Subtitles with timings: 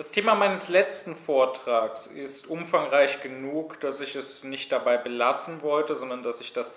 [0.00, 5.94] Das Thema meines letzten Vortrags ist umfangreich genug, dass ich es nicht dabei belassen wollte,
[5.94, 6.74] sondern dass ich das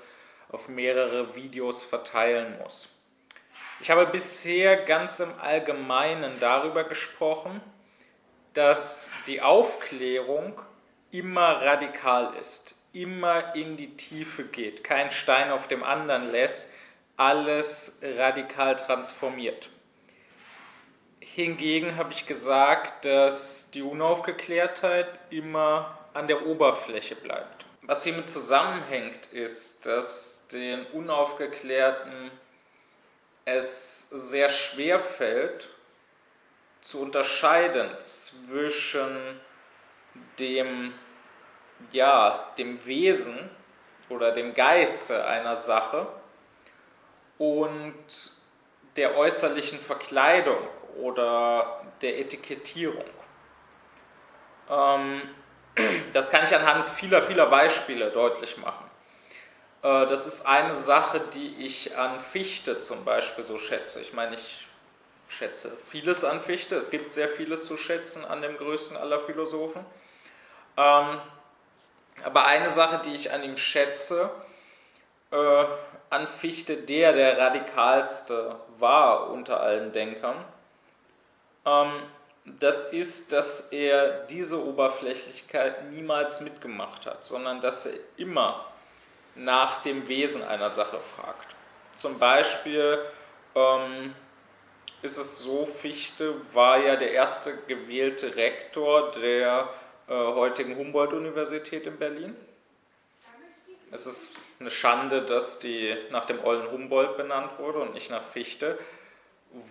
[0.52, 2.90] auf mehrere Videos verteilen muss.
[3.80, 7.62] Ich habe bisher ganz im Allgemeinen darüber gesprochen,
[8.55, 10.62] dass die Aufklärung
[11.10, 16.74] immer radikal ist, immer in die Tiefe geht, kein Stein auf dem anderen lässt,
[17.16, 19.70] alles radikal transformiert.
[21.36, 27.66] Hingegen habe ich gesagt, dass die Unaufgeklärtheit immer an der Oberfläche bleibt.
[27.82, 32.30] Was hiermit zusammenhängt, ist, dass den Unaufgeklärten
[33.46, 35.72] es sehr schwer fällt,
[36.82, 39.41] zu unterscheiden zwischen
[40.38, 40.94] dem,
[41.91, 43.50] ja, dem Wesen
[44.08, 46.05] oder dem Geiste einer Sache
[47.40, 47.96] und
[48.98, 50.60] der äußerlichen Verkleidung
[51.02, 53.05] oder der Etikettierung.
[54.70, 55.22] Ähm,
[56.13, 58.90] das kann ich anhand vieler, vieler Beispiele deutlich machen.
[59.82, 64.02] Äh, das ist eine Sache, die ich an Fichte zum Beispiel so schätze.
[64.02, 64.68] Ich meine, ich
[65.28, 66.75] schätze vieles an Fichte.
[66.75, 69.85] Es gibt sehr vieles zu schätzen an dem größten aller Philosophen.
[70.78, 71.19] Ähm,
[72.24, 74.30] aber eine Sache, die ich an ihm schätze,
[75.31, 75.66] äh,
[76.09, 80.46] an Fichte, der der radikalste war unter allen Denkern,
[82.46, 88.66] das ist, dass er diese Oberflächlichkeit niemals mitgemacht hat, sondern dass er immer
[89.36, 91.56] nach dem Wesen einer Sache fragt.
[91.96, 93.00] Zum Beispiel
[93.56, 94.14] ähm,
[95.02, 99.69] ist es so, Fichte war ja der erste gewählte Rektor der
[100.08, 102.36] äh, heutigen Humboldt-Universität in Berlin.
[103.91, 108.24] Es ist eine Schande, dass die nach dem Ollen Humboldt benannt wurde und nicht nach
[108.24, 108.78] Fichte.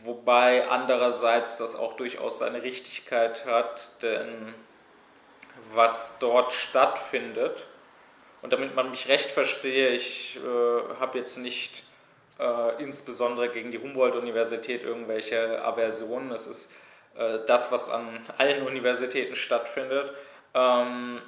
[0.04, 4.54] Wobei andererseits das auch durchaus seine Richtigkeit hat, denn
[5.74, 7.66] was dort stattfindet,
[8.42, 11.84] und damit man mich recht verstehe, ich äh, habe jetzt nicht
[12.38, 16.32] äh, insbesondere gegen die Humboldt-Universität irgendwelche Aversionen.
[16.32, 16.72] Es ist
[17.16, 20.12] äh, das, was an allen Universitäten stattfindet.
[20.54, 21.20] Ähm,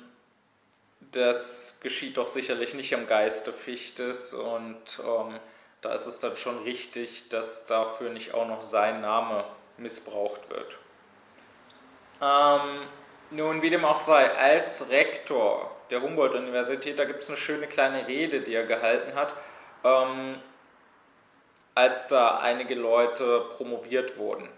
[1.12, 5.38] das geschieht doch sicherlich nicht im Geiste Fichtes und ähm,
[5.84, 9.44] da ist es dann schon richtig, dass dafür nicht auch noch sein Name
[9.76, 10.78] missbraucht wird.
[12.22, 12.86] Ähm,
[13.30, 18.06] nun, wie dem auch sei, als Rektor der Humboldt-Universität, da gibt es eine schöne kleine
[18.06, 19.34] Rede, die er gehalten hat,
[19.84, 20.40] ähm,
[21.74, 24.48] als da einige Leute promoviert wurden.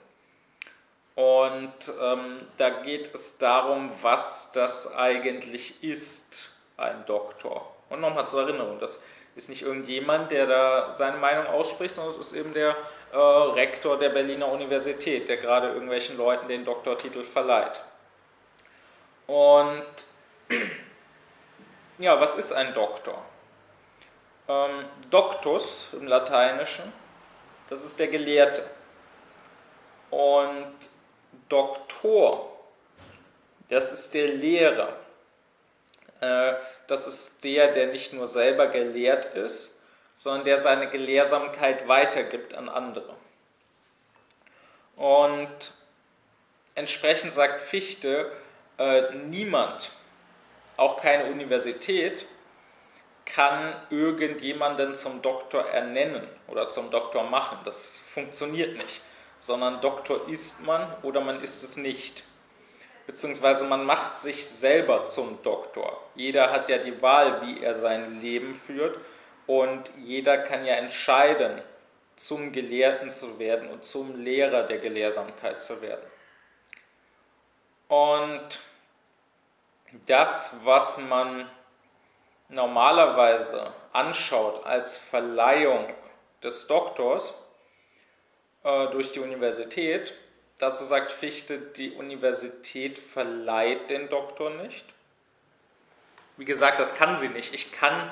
[1.16, 7.75] Und ähm, da geht es darum, was das eigentlich ist, ein Doktor.
[7.88, 9.03] Und nochmal zur Erinnerung, das
[9.36, 12.74] ist nicht irgendjemand, der da seine Meinung ausspricht, sondern es ist eben der
[13.12, 17.80] äh, Rektor der Berliner Universität, der gerade irgendwelchen Leuten den Doktortitel verleiht.
[19.26, 19.84] Und
[21.98, 23.22] ja, was ist ein Doktor?
[24.48, 26.92] Ähm, Doctus im Lateinischen,
[27.68, 28.64] das ist der Gelehrte.
[30.10, 30.74] Und
[31.48, 32.56] Doktor,
[33.68, 34.94] das ist der Lehrer.
[36.20, 36.54] Äh,
[36.88, 39.78] das ist der, der nicht nur selber gelehrt ist,
[40.16, 43.14] sondern der seine Gelehrsamkeit weitergibt an andere.
[44.97, 45.72] Und
[46.74, 48.32] entsprechend sagt Fichte,
[48.78, 49.91] äh, niemand,
[50.76, 52.26] auch keine Universität,
[53.26, 57.58] kann irgendjemanden zum Doktor ernennen oder zum Doktor machen.
[57.64, 59.03] Das funktioniert nicht,
[59.38, 62.22] sondern Doktor ist man oder man ist es nicht.
[63.06, 66.03] Beziehungsweise man macht sich selber zum Doktor.
[66.15, 68.99] Jeder hat ja die Wahl, wie er sein Leben führt
[69.47, 71.62] und jeder kann ja entscheiden,
[72.16, 76.05] zum Gelehrten zu werden und zum Lehrer der Gelehrsamkeit zu werden.
[77.89, 78.59] Und
[80.06, 81.49] das, was man
[82.49, 85.86] normalerweise anschaut als Verleihung
[86.42, 87.34] des Doktors
[88.65, 90.15] äh, durch die Universität,
[90.58, 94.84] dazu sagt Fichte, die Universität verleiht den Doktor nicht.
[96.36, 97.54] Wie gesagt, das kann sie nicht.
[97.54, 98.10] Ich kann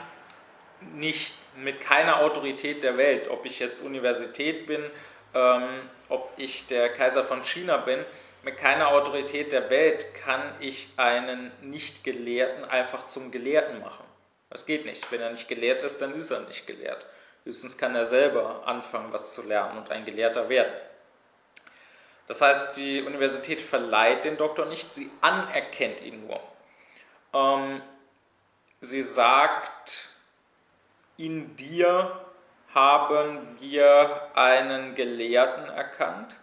[0.95, 4.91] nicht mit keiner Autorität der Welt, ob ich jetzt Universität bin,
[5.35, 8.05] ähm, ob ich der Kaiser von China bin,
[8.45, 14.05] mit keiner Autorität der Welt kann ich einen Nicht-Gelehrten einfach zum Gelehrten machen.
[14.51, 15.11] Das geht nicht.
[15.11, 17.07] Wenn er nicht gelehrt ist, dann ist er nicht gelehrt.
[17.45, 20.73] Höchstens kann er selber anfangen, was zu lernen und ein Gelehrter werden.
[22.27, 26.41] Das heißt, die Universität verleiht den Doktor nicht, sie anerkennt ihn nur.
[27.33, 27.83] Ähm,
[28.81, 30.09] sie sagt,
[31.17, 32.21] in dir
[32.75, 36.35] haben wir einen Gelehrten erkannt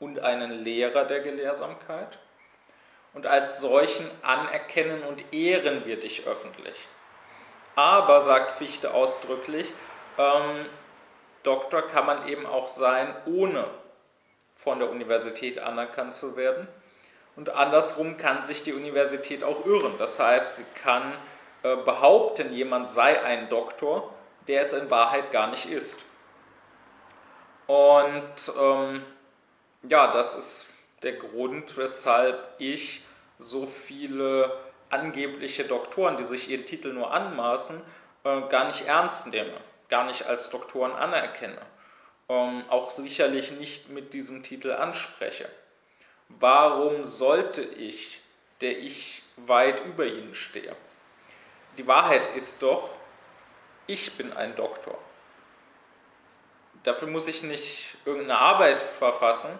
[0.00, 2.18] und einen Lehrer der Gelehrsamkeit.
[3.14, 6.86] und als solchen anerkennen und ehren wir dich öffentlich.
[7.74, 9.72] Aber, sagt Fichte ausdrücklich,
[10.18, 10.66] ähm,
[11.42, 13.66] Doktor kann man eben auch sein, ohne
[14.58, 16.68] von der Universität anerkannt zu werden.
[17.36, 19.94] Und andersrum kann sich die Universität auch irren.
[19.98, 21.14] Das heißt, sie kann
[21.62, 24.12] äh, behaupten, jemand sei ein Doktor,
[24.48, 26.00] der es in Wahrheit gar nicht ist.
[27.68, 29.04] Und ähm,
[29.84, 33.04] ja, das ist der Grund, weshalb ich
[33.38, 34.52] so viele
[34.90, 37.80] angebliche Doktoren, die sich ihren Titel nur anmaßen,
[38.24, 39.52] äh, gar nicht ernst nehme,
[39.88, 41.60] gar nicht als Doktoren anerkenne,
[42.28, 45.48] ähm, auch sicherlich nicht mit diesem Titel anspreche.
[46.28, 48.20] Warum sollte ich,
[48.60, 50.76] der ich weit über ihnen stehe?
[51.78, 52.90] Die Wahrheit ist doch,
[53.86, 54.98] ich bin ein Doktor.
[56.82, 59.58] Dafür muss ich nicht irgendeine Arbeit verfassen,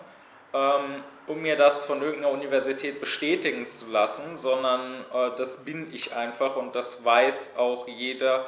[0.53, 6.15] ähm, um mir das von irgendeiner Universität bestätigen zu lassen, sondern äh, das bin ich
[6.15, 8.47] einfach und das weiß auch jeder,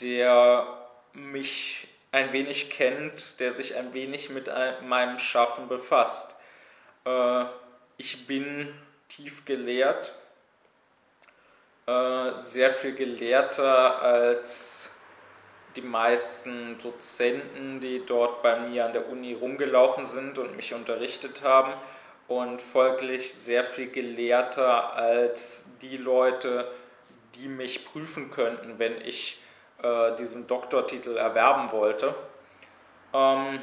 [0.00, 0.66] der
[1.12, 1.85] mich
[2.16, 4.50] ein wenig kennt, der sich ein wenig mit
[4.82, 6.34] meinem Schaffen befasst.
[7.04, 7.44] Äh,
[7.98, 8.72] ich bin
[9.10, 10.14] tief gelehrt,
[11.86, 14.94] äh, sehr viel gelehrter als
[15.76, 21.42] die meisten Dozenten, die dort bei mir an der Uni rumgelaufen sind und mich unterrichtet
[21.42, 21.74] haben
[22.28, 26.72] und folglich sehr viel gelehrter als die Leute,
[27.34, 29.38] die mich prüfen könnten, wenn ich
[29.82, 32.14] äh, diesen Doktortitel erwerben wollte.
[33.12, 33.60] Ähm,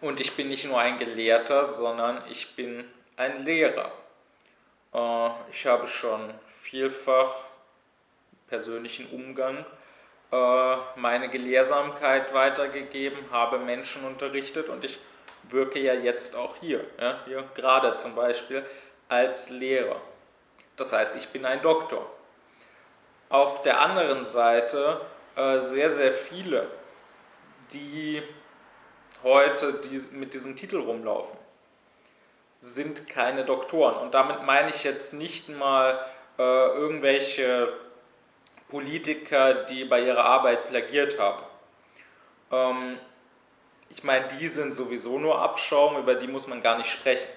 [0.00, 2.84] und ich bin nicht nur ein Gelehrter, sondern ich bin
[3.16, 3.92] ein Lehrer.
[4.92, 7.32] Äh, ich habe schon vielfach
[8.48, 9.64] persönlichen Umgang
[10.30, 14.98] äh, meine Gelehrsamkeit weitergegeben, habe Menschen unterrichtet und ich
[15.44, 18.64] wirke ja jetzt auch hier, ja, hier gerade zum Beispiel
[19.08, 20.00] als Lehrer.
[20.76, 22.10] Das heißt, ich bin ein Doktor.
[23.28, 25.00] Auf der anderen Seite
[25.36, 26.68] äh, sehr, sehr viele,
[27.72, 28.22] die
[29.22, 31.38] heute die, mit diesem Titel rumlaufen,
[32.60, 33.96] sind keine Doktoren.
[33.96, 35.98] Und damit meine ich jetzt nicht mal
[36.38, 37.72] äh, irgendwelche
[38.68, 41.42] Politiker, die bei ihrer Arbeit plagiert haben.
[42.50, 42.98] Ähm,
[43.90, 47.28] ich meine, die sind sowieso nur Abschaum, über die muss man gar nicht sprechen.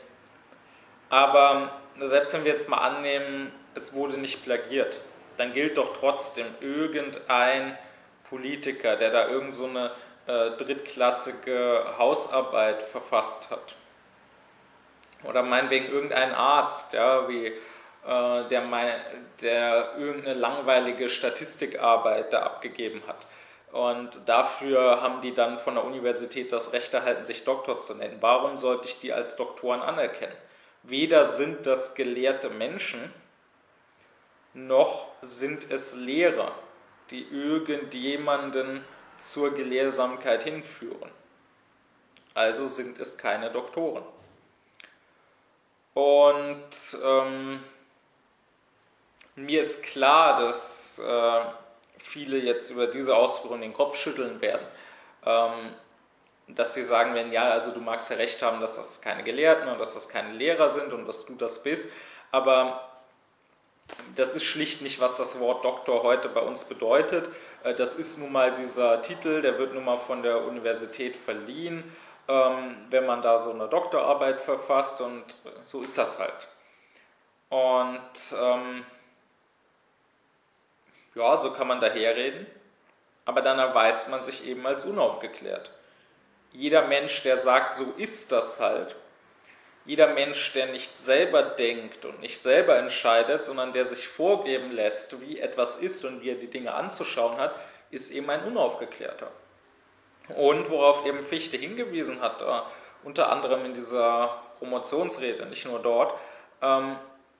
[1.09, 5.01] Aber selbst wenn wir jetzt mal annehmen, es wurde nicht plagiert,
[5.37, 7.77] dann gilt doch trotzdem irgendein
[8.29, 9.91] Politiker, der da irgend so eine
[10.27, 13.75] äh, drittklassige Hausarbeit verfasst hat.
[15.23, 18.63] Oder meinetwegen irgendein Arzt, ja, wie äh, der,
[19.41, 23.27] der irgendeine langweilige Statistikarbeit da abgegeben hat.
[23.71, 28.17] Und dafür haben die dann von der Universität das Recht erhalten, sich Doktor zu nennen.
[28.21, 30.35] Warum sollte ich die als Doktoren anerkennen?
[30.83, 33.13] Weder sind das gelehrte Menschen,
[34.57, 36.51] noch sind es Lehrer,
[37.11, 38.83] die irgendjemanden
[39.19, 41.11] zur Gelehrsamkeit hinführen.
[42.33, 44.03] Also sind es keine Doktoren.
[45.93, 46.69] Und
[47.03, 47.63] ähm,
[49.35, 51.41] mir ist klar, dass äh,
[51.99, 54.67] viele jetzt über diese Ausführungen den Kopf schütteln werden.
[55.25, 55.73] Ähm,
[56.47, 59.67] dass sie sagen werden, ja, also du magst ja recht haben, dass das keine Gelehrten
[59.67, 61.91] und dass das keine Lehrer sind und dass du das bist,
[62.31, 62.86] aber
[64.15, 67.29] das ist schlicht nicht, was das Wort Doktor heute bei uns bedeutet.
[67.63, 71.83] Äh, das ist nun mal dieser Titel, der wird nun mal von der Universität verliehen,
[72.27, 75.23] ähm, wenn man da so eine Doktorarbeit verfasst und
[75.65, 76.47] so ist das halt.
[77.49, 78.85] Und ähm,
[81.15, 82.45] ja, so kann man daherreden,
[83.25, 85.71] aber dann erweist man sich eben als unaufgeklärt.
[86.51, 88.95] Jeder Mensch, der sagt, so ist das halt,
[89.87, 95.21] jeder Mensch, der nicht selber denkt und nicht selber entscheidet, sondern der sich vorgeben lässt,
[95.21, 97.55] wie etwas ist und wie er die Dinge anzuschauen hat,
[97.89, 99.31] ist eben ein Unaufgeklärter.
[100.35, 102.45] Und worauf eben Fichte hingewiesen hat, äh,
[103.03, 106.13] unter anderem in dieser Promotionsrede, nicht nur dort,
[106.61, 106.97] ähm,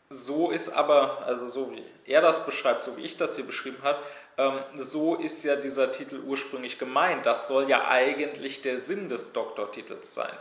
[0.10, 3.80] so ist aber, also so wie er das beschreibt, so wie ich das hier beschrieben
[3.84, 4.00] habe,
[4.38, 7.26] ähm, so ist ja dieser Titel ursprünglich gemeint.
[7.26, 10.32] Das soll ja eigentlich der Sinn des Doktortitels sein.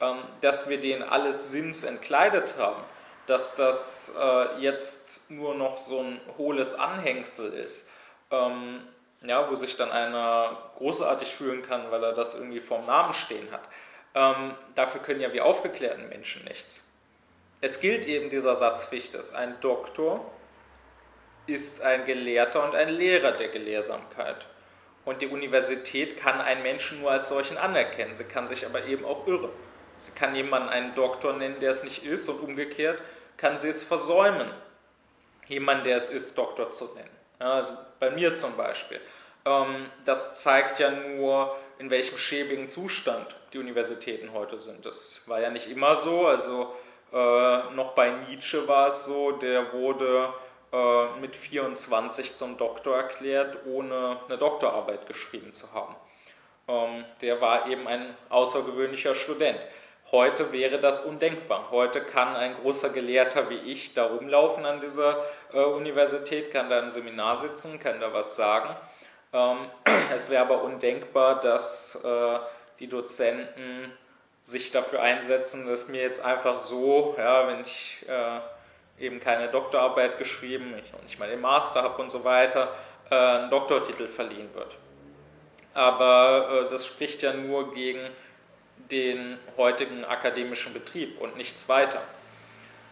[0.00, 2.82] Ähm, dass wir den alles Sinns entkleidet haben,
[3.26, 7.88] dass das äh, jetzt nur noch so ein hohles Anhängsel ist,
[8.30, 8.82] ähm,
[9.22, 13.50] ja, wo sich dann einer großartig fühlen kann, weil er das irgendwie vorm Namen stehen
[13.50, 13.62] hat.
[14.14, 16.84] Ähm, dafür können ja wir aufgeklärten Menschen nichts.
[17.60, 19.32] Es gilt eben dieser Satz Fichtes.
[19.34, 20.30] Ein Doktor
[21.46, 24.46] ist ein Gelehrter und ein Lehrer der Gelehrsamkeit.
[25.04, 28.16] Und die Universität kann einen Menschen nur als solchen anerkennen.
[28.16, 29.50] Sie kann sich aber eben auch irren.
[29.98, 33.00] Sie kann jemanden einen Doktor nennen, der es nicht ist, und umgekehrt
[33.36, 34.50] kann sie es versäumen,
[35.48, 37.10] jemand, der es ist, Doktor zu nennen.
[37.38, 39.00] Also bei mir zum Beispiel.
[39.44, 44.86] Ähm, das zeigt ja nur, in welchem schäbigen Zustand die Universitäten heute sind.
[44.86, 46.26] Das war ja nicht immer so.
[46.26, 46.74] Also
[47.12, 47.16] äh,
[47.74, 50.32] noch bei Nietzsche war es so, der wurde
[50.72, 55.94] äh, mit 24 zum Doktor erklärt, ohne eine Doktorarbeit geschrieben zu haben.
[56.66, 59.60] Ähm, der war eben ein außergewöhnlicher Student.
[60.14, 61.72] Heute wäre das undenkbar.
[61.72, 66.78] Heute kann ein großer Gelehrter wie ich da rumlaufen an dieser äh, Universität, kann da
[66.78, 68.76] im Seminar sitzen, kann da was sagen.
[69.32, 69.56] Ähm,
[70.14, 72.38] es wäre aber undenkbar, dass äh,
[72.78, 73.90] die Dozenten
[74.40, 80.18] sich dafür einsetzen, dass mir jetzt einfach so, ja, wenn ich äh, eben keine Doktorarbeit
[80.18, 82.72] geschrieben, ich noch nicht mal den Master habe und so weiter,
[83.10, 84.76] äh, ein Doktortitel verliehen wird.
[85.72, 87.98] Aber äh, das spricht ja nur gegen
[88.90, 92.02] den heutigen akademischen Betrieb und nichts weiter.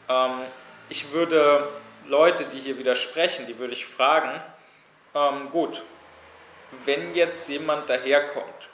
[0.09, 0.41] Ähm,
[0.89, 1.69] ich würde
[2.07, 4.41] Leute, die hier widersprechen, die würde ich fragen,
[5.15, 5.83] ähm, gut,
[6.85, 8.69] wenn jetzt jemand daherkommt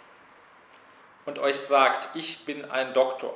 [1.26, 3.34] und euch sagt, ich bin ein Doktor,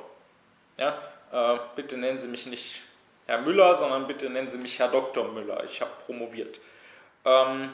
[0.77, 0.97] ja,
[1.31, 2.81] äh, bitte nennen Sie mich nicht
[3.25, 5.27] Herr Müller, sondern bitte nennen Sie mich Herr Dr.
[5.29, 6.59] Müller, ich habe promoviert.
[7.25, 7.73] Ähm,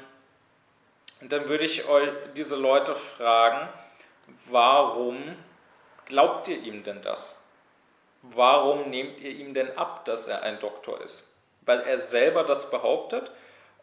[1.22, 3.68] dann würde ich euch diese Leute fragen,
[4.46, 5.36] warum
[6.10, 7.38] glaubt ihr ihm denn das?
[8.22, 11.32] Warum nehmt ihr ihm denn ab, dass er ein Doktor ist?
[11.62, 13.32] Weil er selber das behauptet?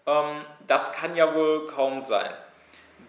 [0.06, 2.30] Ähm, das kann ja wohl kaum sein.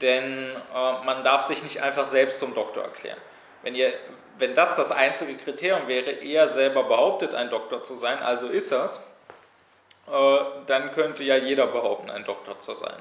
[0.02, 3.20] Denn äh, man darf sich nicht einfach selbst zum Doktor erklären.
[3.64, 3.92] Wenn, ihr,
[4.38, 8.72] wenn das das einzige Kriterium wäre, er selber behauptet, ein Doktor zu sein, also ist
[8.72, 9.04] er's,
[10.08, 12.98] äh, dann könnte ja jeder behaupten, ein Doktor zu sein.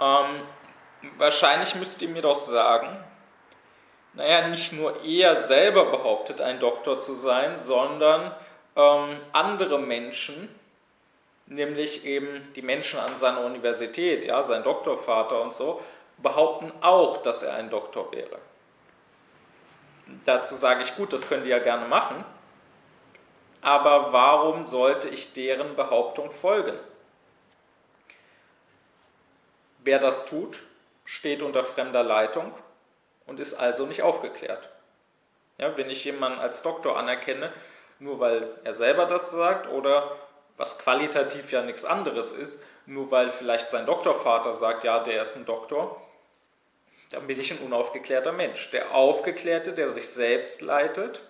[0.00, 0.42] Ähm,
[1.16, 3.02] wahrscheinlich müsst ihr mir doch sagen,
[4.14, 8.34] naja, nicht nur er selber behauptet, ein Doktor zu sein, sondern
[8.76, 10.48] ähm, andere Menschen,
[11.46, 15.82] nämlich eben die Menschen an seiner Universität, ja, sein Doktorvater und so,
[16.18, 18.38] behaupten auch, dass er ein Doktor wäre.
[20.24, 22.24] Dazu sage ich, gut, das könnt ihr ja gerne machen,
[23.62, 26.78] aber warum sollte ich deren Behauptung folgen?
[29.78, 30.60] Wer das tut,
[31.04, 32.52] steht unter fremder Leitung
[33.26, 34.68] und ist also nicht aufgeklärt.
[35.58, 37.52] Ja, wenn ich jemanden als Doktor anerkenne,
[37.98, 40.16] nur weil er selber das sagt oder
[40.56, 45.36] was qualitativ ja nichts anderes ist, nur weil vielleicht sein Doktorvater sagt, ja, der ist
[45.36, 46.00] ein Doktor,
[47.10, 48.70] dann bin ich ein unaufgeklärter Mensch.
[48.70, 51.22] Der Aufgeklärte, der sich selbst leitet,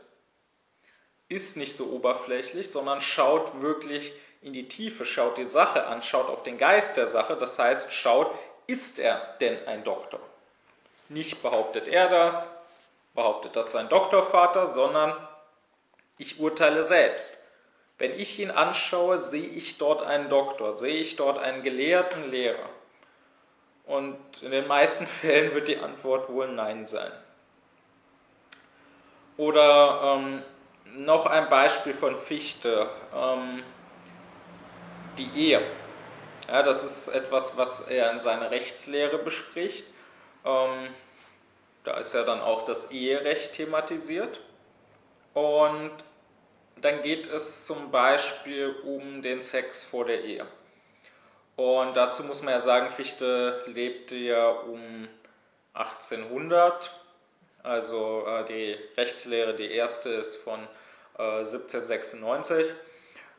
[1.28, 6.28] ist nicht so oberflächlich, sondern schaut wirklich in die Tiefe, schaut die Sache an, schaut
[6.28, 8.30] auf den Geist der Sache, das heißt, schaut,
[8.66, 10.20] ist er denn ein Doktor?
[11.08, 12.56] Nicht behauptet er das,
[13.14, 15.14] behauptet das sein Doktorvater, sondern
[16.18, 17.44] ich urteile selbst.
[17.98, 22.68] Wenn ich ihn anschaue, sehe ich dort einen Doktor, sehe ich dort einen gelehrten Lehrer.
[23.86, 27.12] Und in den meisten Fällen wird die Antwort wohl Nein sein.
[29.36, 30.42] Oder ähm,
[30.96, 33.62] noch ein Beispiel von Fichte, ähm,
[35.18, 35.62] die Ehe.
[36.48, 39.84] Ja, das ist etwas, was er in seiner Rechtslehre bespricht.
[40.44, 40.88] Ähm,
[41.84, 44.40] da ist ja dann auch das Eherecht thematisiert.
[45.34, 45.92] Und
[46.76, 50.46] dann geht es zum Beispiel um den Sex vor der Ehe.
[51.56, 55.08] Und dazu muss man ja sagen, Fichte lebte ja um
[55.74, 56.92] 1800.
[57.62, 60.60] Also äh, die Rechtslehre, die erste ist von
[61.18, 62.72] äh, 1796.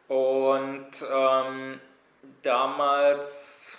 [0.08, 1.80] Und ähm,
[2.42, 3.78] damals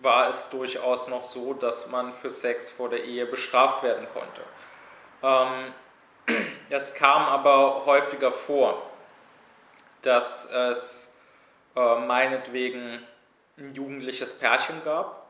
[0.00, 4.42] war es durchaus noch so, dass man für Sex vor der Ehe bestraft werden konnte.
[5.22, 5.74] Ähm,
[6.70, 8.82] es kam aber häufiger vor,
[10.02, 11.18] dass es
[11.74, 13.02] äh, meinetwegen
[13.56, 15.26] ein jugendliches Pärchen gab,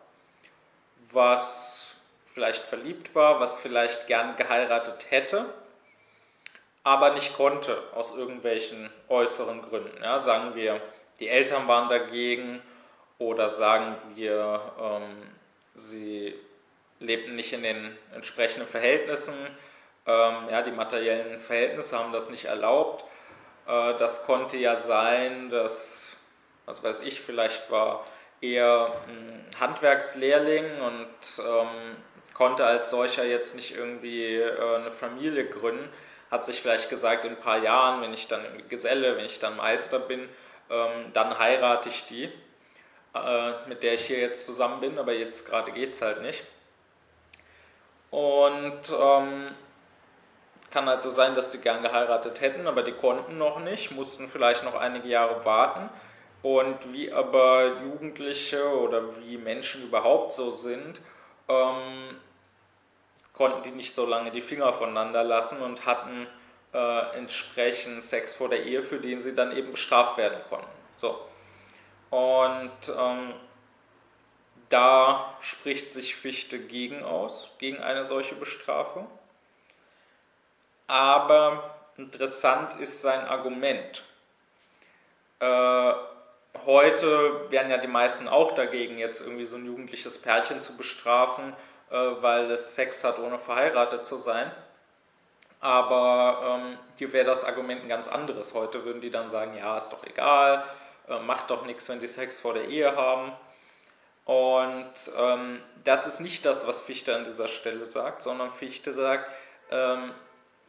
[1.12, 1.94] was
[2.34, 5.46] vielleicht verliebt war, was vielleicht gern geheiratet hätte,
[6.84, 10.02] aber nicht konnte aus irgendwelchen äußeren Gründen.
[10.02, 10.80] Ja, sagen wir,
[11.20, 12.62] die Eltern waren dagegen
[13.18, 15.16] oder sagen wir, ähm,
[15.74, 16.34] sie
[17.00, 19.34] lebten nicht in den entsprechenden Verhältnissen,
[20.06, 23.04] ähm, ja, die materiellen Verhältnisse haben das nicht erlaubt.
[23.66, 26.16] Äh, das konnte ja sein, dass,
[26.64, 28.04] was weiß ich, vielleicht war
[28.40, 31.96] eher ein Handwerkslehrling und ähm,
[32.34, 35.88] konnte als solcher jetzt nicht irgendwie äh, eine Familie gründen,
[36.30, 39.56] hat sich vielleicht gesagt, in ein paar Jahren, wenn ich dann Geselle, wenn ich dann
[39.56, 40.28] Meister bin,
[40.70, 42.32] ähm, dann heirate ich die,
[43.14, 46.44] äh, mit der ich hier jetzt zusammen bin, aber jetzt gerade geht es halt nicht.
[48.10, 49.50] Und ähm,
[50.70, 54.64] Kann also sein, dass sie gern geheiratet hätten, aber die konnten noch nicht, mussten vielleicht
[54.64, 55.88] noch einige Jahre warten.
[56.42, 61.00] Und wie aber Jugendliche oder wie Menschen überhaupt so sind,
[61.48, 62.16] ähm,
[63.32, 66.26] konnten die nicht so lange die Finger voneinander lassen und hatten
[66.74, 70.68] äh, entsprechend Sex vor der Ehe, für den sie dann eben bestraft werden konnten.
[70.96, 71.18] So.
[72.10, 73.34] Und ähm,
[74.68, 79.08] da spricht sich Fichte gegen aus, gegen eine solche Bestrafung.
[80.86, 84.04] Aber interessant ist sein Argument.
[85.40, 85.92] Äh,
[86.64, 91.54] heute wären ja die meisten auch dagegen, jetzt irgendwie so ein jugendliches Pärchen zu bestrafen,
[91.90, 94.50] äh, weil es Sex hat, ohne verheiratet zu sein.
[95.60, 98.54] Aber ähm, hier wäre das Argument ein ganz anderes.
[98.54, 100.64] Heute würden die dann sagen, ja, ist doch egal,
[101.08, 103.32] äh, macht doch nichts, wenn die Sex vor der Ehe haben.
[104.24, 109.30] Und ähm, das ist nicht das, was Fichte an dieser Stelle sagt, sondern Fichte sagt,
[109.70, 110.12] ähm,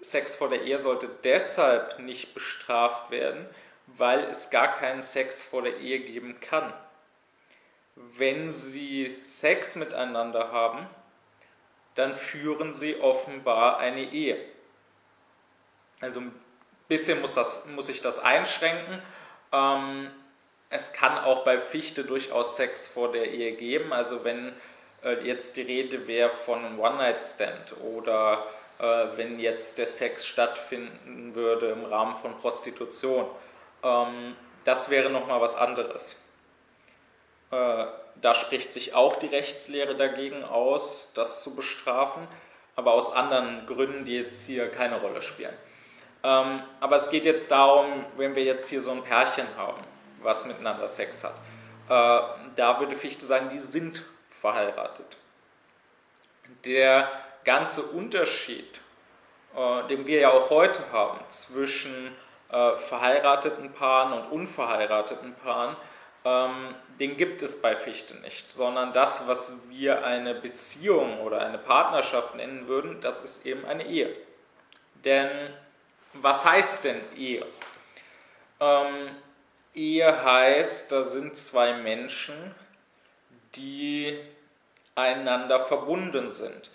[0.02, 3.46] Sex vor der Ehe sollte deshalb nicht bestraft werden,
[3.98, 6.74] weil es gar keinen Sex vor der Ehe geben kann.
[7.96, 10.88] Wenn sie Sex miteinander haben,
[11.96, 14.40] dann führen sie offenbar eine Ehe.
[16.00, 16.34] Also ein
[16.88, 19.02] bisschen muss, das, muss ich das einschränken.
[19.52, 20.12] Ähm,
[20.70, 23.92] es kann auch bei Fichte durchaus Sex vor der Ehe geben.
[23.92, 24.54] Also wenn
[25.04, 28.46] äh, jetzt die Rede wäre von einem One-Night-Stand oder
[28.80, 33.26] äh, wenn jetzt der Sex stattfinden würde im Rahmen von Prostitution.
[33.84, 36.16] Ähm, das wäre nochmal was anderes.
[37.52, 37.86] Äh,
[38.22, 42.28] da spricht sich auch die Rechtslehre dagegen aus, das zu bestrafen,
[42.76, 45.54] aber aus anderen Gründen, die jetzt hier keine Rolle spielen.
[46.24, 49.82] Ähm, aber es geht jetzt darum, wenn wir jetzt hier so ein Pärchen haben,
[50.22, 51.36] was miteinander Sex hat.
[51.90, 55.18] Äh, da würde Fichte sagen, die sind verheiratet.
[56.66, 57.10] Der
[57.44, 58.82] ganze Unterschied,
[59.56, 62.16] äh, den wir ja auch heute haben zwischen
[62.52, 65.76] äh, verheirateten Paaren und unverheirateten Paaren,
[66.26, 71.58] ähm, den gibt es bei Fichte nicht, sondern das, was wir eine Beziehung oder eine
[71.58, 74.14] Partnerschaft nennen würden, das ist eben eine Ehe.
[75.06, 75.30] Denn
[76.14, 77.46] was heißt denn Ehe?
[78.60, 79.16] Ähm,
[79.74, 82.56] Ehe heißt, da sind zwei Menschen,
[83.56, 84.20] die
[84.96, 86.72] einander verbunden sind,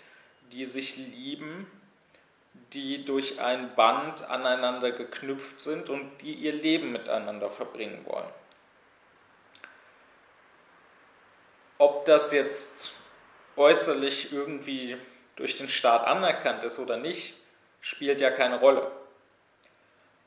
[0.51, 1.67] die sich lieben,
[2.73, 8.29] die durch ein Band aneinander geknüpft sind und die ihr Leben miteinander verbringen wollen.
[11.77, 12.93] Ob das jetzt
[13.57, 14.97] äußerlich irgendwie
[15.35, 17.35] durch den Staat anerkannt ist oder nicht,
[17.81, 18.89] spielt ja keine Rolle.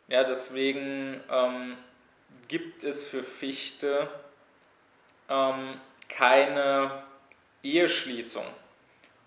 [0.09, 1.76] Ja, deswegen ähm,
[2.48, 4.08] gibt es für Fichte
[5.28, 7.02] ähm, keine
[7.62, 8.44] Eheschließung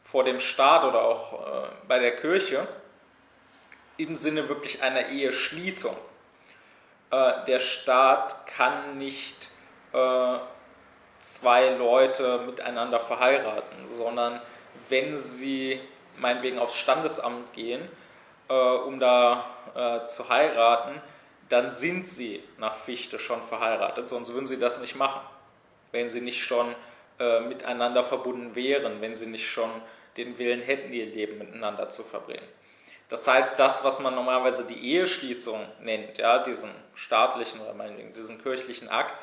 [0.03, 2.67] vor dem Staat oder auch äh, bei der Kirche
[3.97, 5.95] im Sinne wirklich einer Eheschließung.
[7.11, 9.49] Äh, der Staat kann nicht
[9.93, 10.37] äh,
[11.19, 14.41] zwei Leute miteinander verheiraten, sondern
[14.89, 15.79] wenn sie
[16.17, 17.87] meinetwegen aufs Standesamt gehen,
[18.49, 21.01] äh, um da äh, zu heiraten,
[21.51, 25.21] dann sind sie nach Fichte schon verheiratet, sonst würden sie das nicht machen,
[25.91, 26.75] wenn sie nicht schon
[27.19, 29.69] äh, miteinander verbunden wären, wenn sie nicht schon
[30.17, 32.47] den Willen hätten, ihr Leben miteinander zu verbringen.
[33.09, 38.41] Das heißt, das, was man normalerweise die Eheschließung nennt, ja, diesen staatlichen oder meinetwegen diesen
[38.41, 39.13] kirchlichen Akt,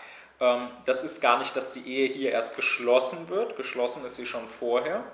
[0.40, 4.26] ähm, das ist gar nicht, dass die Ehe hier erst geschlossen wird, geschlossen ist sie
[4.26, 5.04] schon vorher,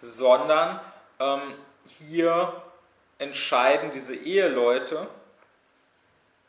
[0.00, 0.80] sondern
[1.18, 1.54] ähm,
[1.98, 2.62] hier
[3.18, 5.08] entscheiden diese Eheleute,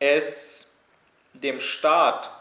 [0.02, 0.76] es
[1.34, 2.32] dem Staat,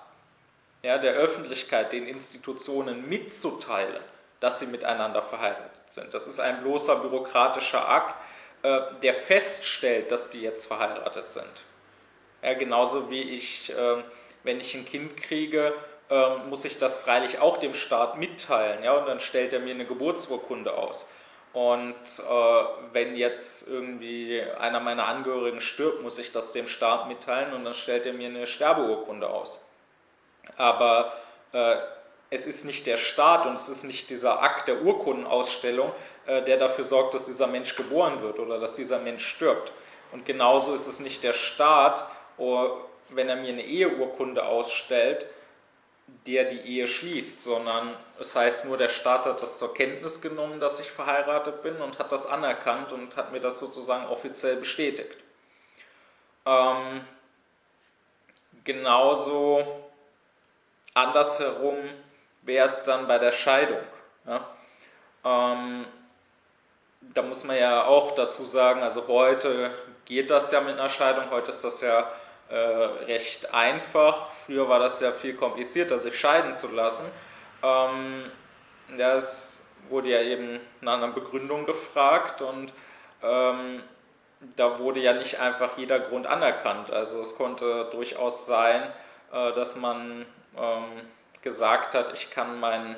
[0.82, 4.02] ja, der Öffentlichkeit, den Institutionen mitzuteilen,
[4.40, 6.12] dass sie miteinander verheiratet sind.
[6.14, 8.16] Das ist ein bloßer bürokratischer Akt,
[8.62, 11.52] äh, der feststellt, dass die jetzt verheiratet sind.
[12.42, 14.02] Ja, genauso wie ich, äh,
[14.42, 15.74] wenn ich ein Kind kriege,
[16.08, 18.82] äh, muss ich das freilich auch dem Staat mitteilen.
[18.82, 21.10] Ja, und dann stellt er mir eine Geburtsurkunde aus.
[21.52, 27.52] Und äh, wenn jetzt irgendwie einer meiner Angehörigen stirbt, muss ich das dem Staat mitteilen
[27.54, 29.60] und dann stellt er mir eine Sterbeurkunde aus.
[30.56, 31.12] Aber
[31.52, 31.76] äh,
[32.30, 35.92] es ist nicht der Staat und es ist nicht dieser Akt der Urkundenausstellung,
[36.26, 39.72] äh, der dafür sorgt, dass dieser Mensch geboren wird oder dass dieser Mensch stirbt.
[40.12, 42.04] Und genauso ist es nicht der Staat,
[42.38, 42.68] oh,
[43.08, 45.26] wenn er mir eine Eheurkunde ausstellt,
[46.26, 50.60] der die Ehe schließt, sondern es heißt nur, der Staat hat das zur Kenntnis genommen,
[50.60, 55.16] dass ich verheiratet bin und hat das anerkannt und hat mir das sozusagen offiziell bestätigt.
[56.44, 57.04] Ähm,
[58.64, 59.90] genauso
[60.94, 61.78] andersherum
[62.42, 63.80] wäre es dann bei der Scheidung.
[64.26, 64.46] Ja?
[65.24, 65.86] Ähm,
[67.00, 69.72] da muss man ja auch dazu sagen, also heute
[70.04, 72.10] geht das ja mit einer Scheidung, heute ist das ja
[72.50, 74.32] äh, recht einfach.
[74.32, 77.10] Früher war das ja viel komplizierter, sich scheiden zu lassen.
[77.62, 78.30] Ähm,
[78.98, 82.72] das wurde ja eben nach einer Begründung gefragt und
[83.22, 83.82] ähm,
[84.56, 86.90] da wurde ja nicht einfach jeder Grund anerkannt.
[86.90, 88.82] Also es konnte durchaus sein,
[89.32, 91.02] äh, dass man ähm,
[91.42, 92.96] gesagt hat, ich kann meinen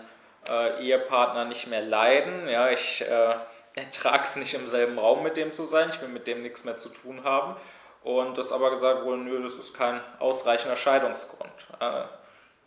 [0.48, 3.34] äh, Ehepartner nicht mehr leiden, ja, ich äh,
[3.74, 6.64] ertrage es nicht im selben Raum mit dem zu sein, ich will mit dem nichts
[6.64, 7.56] mehr zu tun haben.
[8.04, 11.52] Und das aber gesagt wurde, nö, das ist kein ausreichender Scheidungsgrund.
[11.80, 12.04] Äh,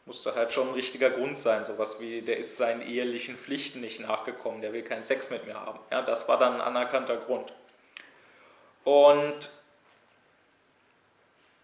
[0.06, 4.00] musste halt schon ein richtiger Grund sein, sowas wie, der ist seinen ehelichen Pflichten nicht
[4.00, 5.80] nachgekommen, der will keinen Sex mit mir haben.
[5.92, 7.52] Ja, das war dann ein anerkannter Grund.
[8.84, 9.50] Und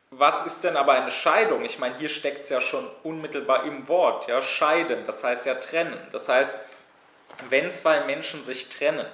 [0.09, 1.63] was ist denn aber eine Scheidung?
[1.63, 5.55] Ich meine, hier steckt es ja schon unmittelbar im Wort, ja, scheiden, das heißt ja
[5.55, 5.97] trennen.
[6.11, 6.65] Das heißt,
[7.49, 9.05] wenn zwei Menschen sich trennen,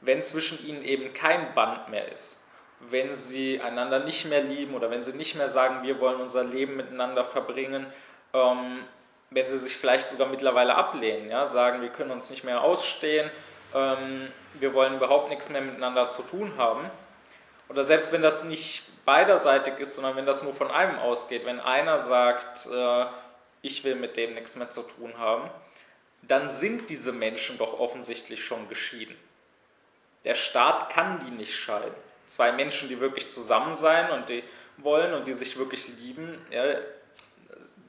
[0.00, 2.37] wenn zwischen ihnen eben kein Band mehr ist,
[2.80, 6.44] wenn sie einander nicht mehr lieben oder wenn sie nicht mehr sagen, wir wollen unser
[6.44, 7.86] Leben miteinander verbringen,
[8.32, 8.84] ähm,
[9.30, 13.30] wenn sie sich vielleicht sogar mittlerweile ablehnen, ja, sagen, wir können uns nicht mehr ausstehen,
[13.74, 16.90] ähm, wir wollen überhaupt nichts mehr miteinander zu tun haben.
[17.68, 21.60] Oder selbst wenn das nicht beiderseitig ist, sondern wenn das nur von einem ausgeht, wenn
[21.60, 23.06] einer sagt, äh,
[23.60, 25.50] ich will mit dem nichts mehr zu tun haben,
[26.22, 29.16] dann sind diese Menschen doch offensichtlich schon geschieden.
[30.24, 31.94] Der Staat kann die nicht scheiden.
[32.28, 34.44] Zwei Menschen, die wirklich zusammen sein und die
[34.76, 36.62] wollen und die sich wirklich lieben, ja,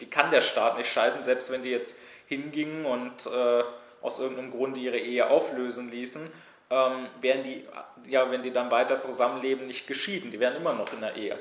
[0.01, 3.63] die kann der Staat nicht scheiden, selbst wenn die jetzt hingingen und äh,
[4.01, 6.31] aus irgendeinem Grunde ihre Ehe auflösen ließen,
[6.69, 7.65] ähm, wären die,
[8.07, 10.31] ja, wenn die dann weiter zusammenleben, nicht geschieden.
[10.31, 11.37] Die wären immer noch in der Ehe.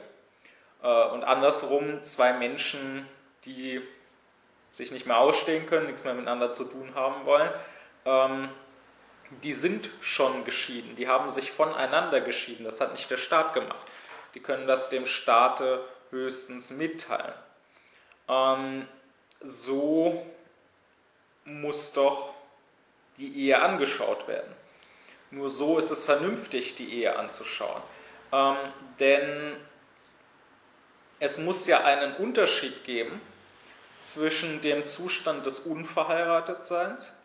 [0.83, 3.07] Äh, und andersrum, zwei Menschen,
[3.45, 3.81] die
[4.73, 7.51] sich nicht mehr ausstehen können, nichts mehr miteinander zu tun haben wollen,
[8.05, 8.49] ähm,
[9.43, 12.65] die sind schon geschieden, die haben sich voneinander geschieden.
[12.65, 13.87] Das hat nicht der Staat gemacht.
[14.35, 17.35] Die können das dem Staate höchstens mitteilen.
[18.29, 18.89] Ähm,
[19.41, 20.27] so
[21.45, 22.35] muss doch
[23.19, 24.55] die Ehe angeschaut werden.
[25.31, 27.83] Nur so ist es vernünftig, die Ehe anzuschauen.
[28.33, 28.57] Ähm,
[28.99, 29.57] denn
[31.21, 33.21] es muss ja einen Unterschied geben
[34.01, 37.18] zwischen dem Zustand des Unverheiratetseins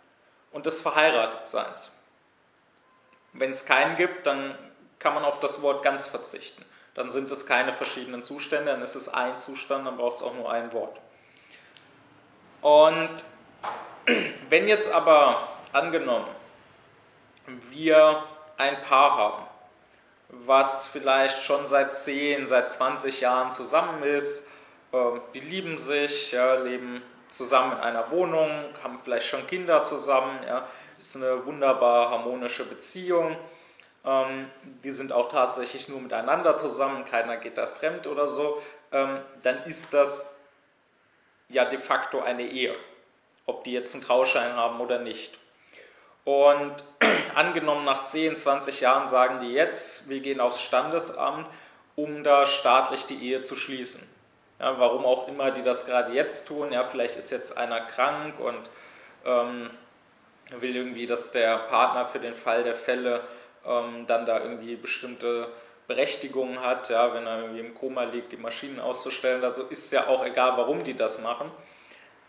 [0.53, 1.91] und des Verheiratetseins.
[3.33, 4.57] Wenn es keinen gibt, dann
[4.99, 6.63] kann man auf das Wort ganz verzichten
[6.95, 10.35] dann sind es keine verschiedenen Zustände, dann ist es ein Zustand, dann braucht es auch
[10.35, 10.99] nur ein Wort.
[12.61, 13.23] Und
[14.49, 16.27] wenn jetzt aber angenommen,
[17.69, 18.23] wir
[18.57, 19.43] ein Paar haben,
[20.29, 24.47] was vielleicht schon seit 10, seit 20 Jahren zusammen ist,
[24.91, 27.01] ähm, die lieben sich, ja, leben
[27.34, 28.50] zusammen in einer Wohnung,
[28.84, 30.67] haben vielleicht schon Kinder zusammen, ja,
[31.00, 33.38] ist eine wunderbar harmonische Beziehung
[34.06, 34.50] ähm,
[34.84, 39.63] die sind auch tatsächlich nur miteinander zusammen, keiner geht da fremd oder so, ähm, dann
[39.63, 40.41] ist das
[41.50, 42.76] ja de facto eine Ehe,
[43.46, 45.39] ob die jetzt einen Trauschein haben oder nicht.
[46.26, 46.76] Und
[47.36, 51.50] angenommen nach 10, 20 Jahren sagen die jetzt, wir gehen aufs Standesamt,
[51.96, 54.02] um da staatlich die Ehe zu schließen.
[54.63, 58.39] Ja, warum auch immer die das gerade jetzt tun, ja, vielleicht ist jetzt einer krank
[58.39, 58.69] und
[59.26, 59.69] ähm,
[60.58, 63.28] will irgendwie, dass der Partner für den Fall der Fälle
[63.65, 65.49] ähm, dann da irgendwie bestimmte
[65.88, 69.43] Berechtigungen hat, ja, wenn er irgendwie im Koma liegt, die Maschinen auszustellen.
[69.43, 71.52] Also ist ja auch egal, warum die das machen.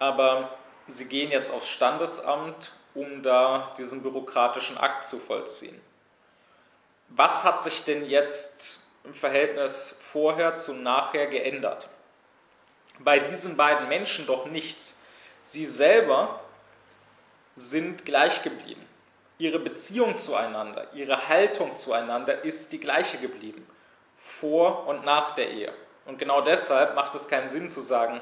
[0.00, 5.80] Aber sie gehen jetzt aufs Standesamt, um da diesen bürokratischen Akt zu vollziehen.
[7.10, 11.88] Was hat sich denn jetzt im Verhältnis vorher zu nachher geändert?
[13.04, 15.02] Bei diesen beiden Menschen doch nichts.
[15.42, 16.40] Sie selber
[17.54, 18.84] sind gleich geblieben
[19.38, 23.66] ihre Beziehung zueinander, ihre Haltung zueinander ist die gleiche geblieben,
[24.16, 25.72] vor und nach der Ehe.
[26.06, 28.20] Und genau deshalb macht es keinen Sinn zu sagen,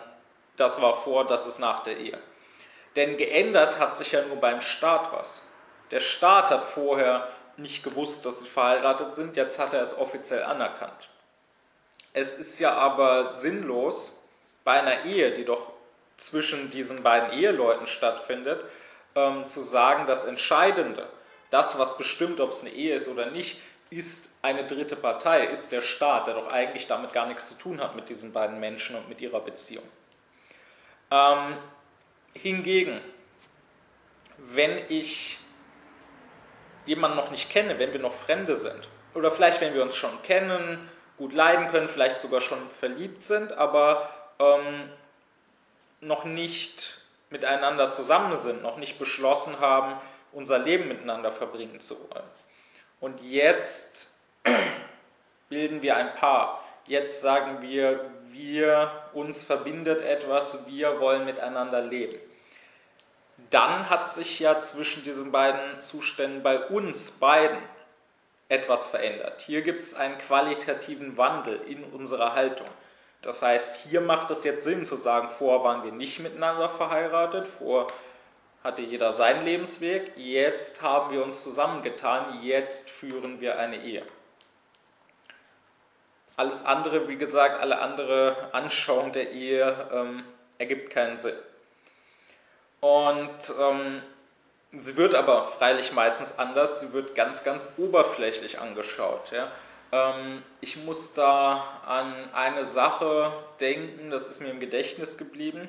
[0.56, 2.18] das war vor, das ist nach der Ehe.
[2.96, 5.42] Denn geändert hat sich ja nur beim Staat was.
[5.90, 10.42] Der Staat hat vorher nicht gewusst, dass sie verheiratet sind, jetzt hat er es offiziell
[10.42, 11.08] anerkannt.
[12.14, 14.21] Es ist ja aber sinnlos,
[14.64, 15.72] bei einer Ehe, die doch
[16.16, 18.64] zwischen diesen beiden Eheleuten stattfindet,
[19.14, 21.08] ähm, zu sagen, das Entscheidende,
[21.50, 25.70] das, was bestimmt, ob es eine Ehe ist oder nicht, ist eine dritte Partei, ist
[25.70, 28.96] der Staat, der doch eigentlich damit gar nichts zu tun hat mit diesen beiden Menschen
[28.96, 29.84] und mit ihrer Beziehung.
[31.10, 31.58] Ähm,
[32.32, 33.00] hingegen,
[34.38, 35.38] wenn ich
[36.86, 40.22] jemanden noch nicht kenne, wenn wir noch Fremde sind, oder vielleicht wenn wir uns schon
[40.22, 44.08] kennen, gut leiden können, vielleicht sogar schon verliebt sind, aber
[44.42, 44.90] ähm,
[46.00, 46.98] noch nicht
[47.30, 50.00] miteinander zusammen sind, noch nicht beschlossen haben,
[50.32, 52.24] unser Leben miteinander verbringen zu wollen,
[53.00, 54.14] Und jetzt
[55.48, 56.62] bilden wir ein Paar.
[56.86, 62.18] Jetzt sagen wir, wir, uns verbindet etwas, wir wollen miteinander leben.
[63.50, 67.58] Dann hat sich ja zwischen diesen beiden Zuständen bei uns beiden
[68.48, 69.42] etwas verändert.
[69.42, 72.68] Hier gibt es einen qualitativen Wandel in unserer Haltung.
[73.22, 77.46] Das heißt, hier macht es jetzt Sinn zu sagen, vorher waren wir nicht miteinander verheiratet,
[77.46, 77.86] vorher
[78.64, 84.04] hatte jeder seinen Lebensweg, jetzt haben wir uns zusammengetan, jetzt führen wir eine Ehe.
[86.36, 90.24] Alles andere, wie gesagt, alle andere Anschauung der Ehe ähm,
[90.58, 91.36] ergibt keinen Sinn.
[92.80, 93.30] Und
[93.60, 94.02] ähm,
[94.72, 99.30] sie wird aber freilich meistens anders, sie wird ganz, ganz oberflächlich angeschaut.
[99.30, 99.52] Ja?
[99.92, 105.68] Ähm, ich muss da an eine Sache denken, das ist mir im Gedächtnis geblieben.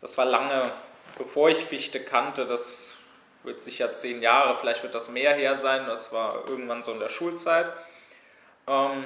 [0.00, 0.70] Das war lange
[1.18, 2.94] bevor ich Fichte kannte, das
[3.42, 6.98] wird sicher zehn Jahre, vielleicht wird das mehr her sein, das war irgendwann so in
[6.98, 7.70] der Schulzeit.
[8.66, 9.04] Ähm,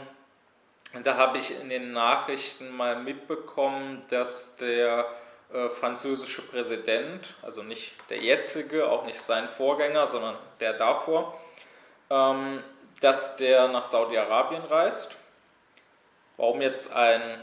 [1.02, 5.06] da habe ich in den Nachrichten mal mitbekommen, dass der
[5.52, 11.38] äh, französische Präsident, also nicht der jetzige, auch nicht sein Vorgänger, sondern der davor,
[12.10, 12.62] ähm,
[13.00, 15.16] dass der nach Saudi-Arabien reist.
[16.36, 17.42] Warum jetzt ein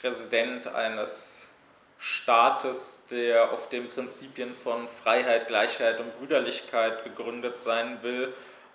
[0.00, 1.52] Präsident eines
[1.98, 8.34] Staates, der auf den Prinzipien von Freiheit, Gleichheit und Brüderlichkeit gegründet sein will,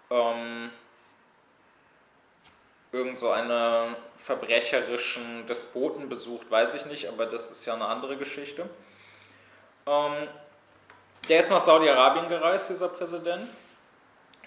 [0.10, 0.72] ähm,
[2.94, 8.16] irgend so einen verbrecherischen Despoten besucht, weiß ich nicht, aber das ist ja eine andere
[8.16, 8.70] Geschichte.
[9.86, 10.28] Ähm,
[11.28, 13.50] der ist nach Saudi-Arabien gereist, dieser Präsident.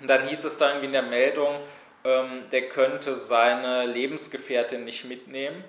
[0.01, 1.61] Und dann hieß es da irgendwie in der Meldung,
[2.05, 5.65] ähm, der könnte seine Lebensgefährtin nicht mitnehmen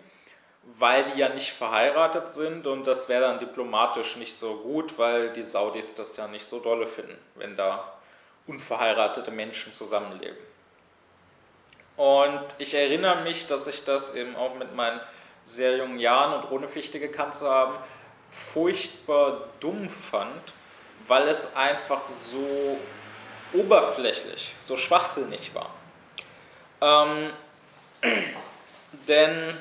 [0.63, 5.33] weil die ja nicht verheiratet sind und das wäre dann diplomatisch nicht so gut, weil
[5.33, 7.93] die Saudis das ja nicht so dolle finden, wenn da
[8.47, 10.37] unverheiratete Menschen zusammenleben.
[11.97, 14.99] Und ich erinnere mich, dass ich das eben auch mit meinen
[15.45, 17.75] sehr jungen Jahren und ohne Fichte gekannt zu haben,
[18.29, 20.53] furchtbar dumm fand,
[21.07, 22.77] weil es einfach so
[23.53, 25.69] oberflächlich, so schwachsinnig war.
[26.81, 27.31] Ähm,
[29.07, 29.57] denn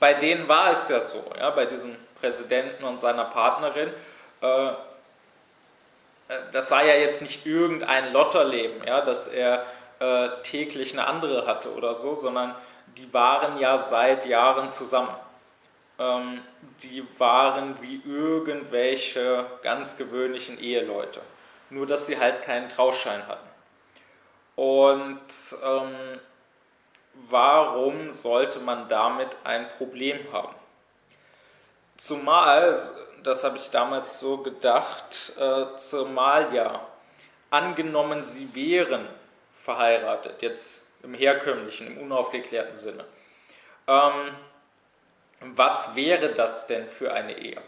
[0.00, 3.90] bei denen war es ja so, ja, bei diesem Präsidenten und seiner Partnerin.
[4.40, 4.72] Äh, äh,
[6.52, 9.64] das war ja jetzt nicht irgendein Lotterleben, ja, dass er
[10.00, 12.54] äh, täglich eine andere hatte oder so, sondern
[12.96, 15.14] die waren ja seit Jahren zusammen.
[15.98, 16.42] Ähm,
[16.82, 21.20] die waren wie irgendwelche ganz gewöhnlichen Eheleute.
[21.74, 23.48] Nur dass sie halt keinen Trauschein hatten.
[24.54, 25.18] Und
[25.64, 26.20] ähm,
[27.28, 30.54] warum sollte man damit ein Problem haben?
[31.96, 32.80] Zumal,
[33.24, 36.86] das habe ich damals so gedacht, äh, zumal ja
[37.50, 39.08] angenommen, sie wären
[39.52, 43.04] verheiratet, jetzt im herkömmlichen, im unaufgeklärten Sinne.
[43.88, 44.36] Ähm,
[45.40, 47.60] was wäre das denn für eine Ehe?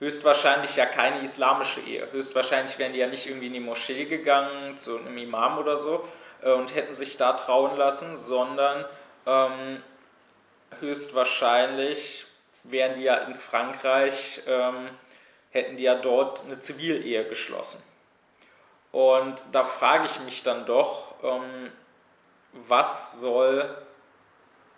[0.00, 2.10] Höchstwahrscheinlich ja keine islamische Ehe.
[2.12, 6.06] Höchstwahrscheinlich wären die ja nicht irgendwie in die Moschee gegangen, zu einem Imam oder so,
[6.42, 8.84] äh, und hätten sich da trauen lassen, sondern
[9.26, 9.82] ähm,
[10.80, 12.26] höchstwahrscheinlich
[12.62, 14.90] wären die ja in Frankreich, ähm,
[15.50, 17.82] hätten die ja dort eine Zivilehe geschlossen.
[18.92, 21.72] Und da frage ich mich dann doch, ähm,
[22.52, 23.76] was soll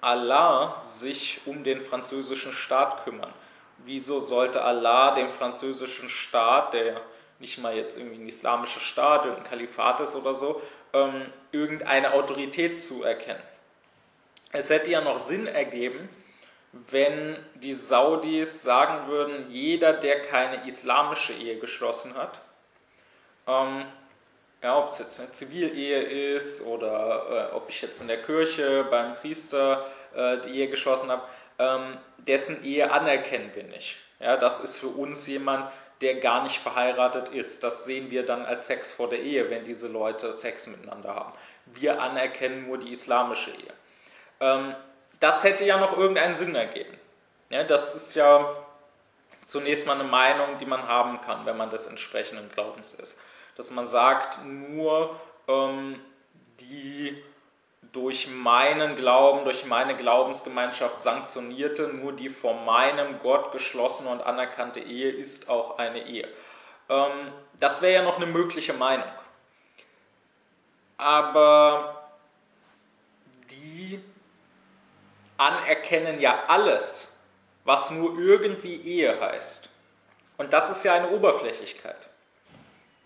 [0.01, 3.33] Allah sich um den französischen Staat kümmern?
[3.91, 7.01] Wieso sollte Allah dem französischen Staat, der
[7.41, 12.81] nicht mal jetzt irgendwie ein islamischer Staat, ein Kalifat ist oder so, ähm, irgendeine Autorität
[12.81, 13.43] zuerkennen.
[14.53, 16.09] Es hätte ja noch Sinn ergeben,
[16.71, 22.41] wenn die Saudis sagen würden, jeder, der keine islamische Ehe geschlossen hat,
[23.49, 23.87] ähm,
[24.63, 28.87] ja, ob es jetzt eine Zivilehe ist oder äh, ob ich jetzt in der Kirche
[28.89, 31.23] beim Priester äh, die Ehe geschlossen habe,
[31.61, 33.97] ähm, dessen Ehe anerkennen wir nicht.
[34.19, 35.71] Ja, das ist für uns jemand,
[36.01, 37.63] der gar nicht verheiratet ist.
[37.63, 41.33] Das sehen wir dann als Sex vor der Ehe, wenn diese Leute Sex miteinander haben.
[41.67, 43.73] Wir anerkennen nur die islamische Ehe.
[44.41, 44.75] Ähm,
[45.21, 46.99] das hätte ja noch irgendeinen Sinn ergeben.
[47.51, 48.57] Ja, das ist ja
[49.47, 53.21] zunächst mal eine Meinung, die man haben kann, wenn man des entsprechenden Glaubens ist.
[53.57, 56.01] Dass man sagt, nur ähm,
[56.61, 57.23] die
[57.93, 64.81] durch meinen Glauben, durch meine Glaubensgemeinschaft sanktionierte, nur die von meinem Gott geschlossene und anerkannte
[64.81, 66.29] Ehe ist auch eine Ehe.
[66.89, 69.09] Ähm, das wäre ja noch eine mögliche Meinung.
[70.97, 72.11] Aber
[73.51, 74.01] die
[75.37, 77.17] anerkennen ja alles,
[77.65, 79.69] was nur irgendwie Ehe heißt.
[80.37, 82.09] Und das ist ja eine Oberflächlichkeit.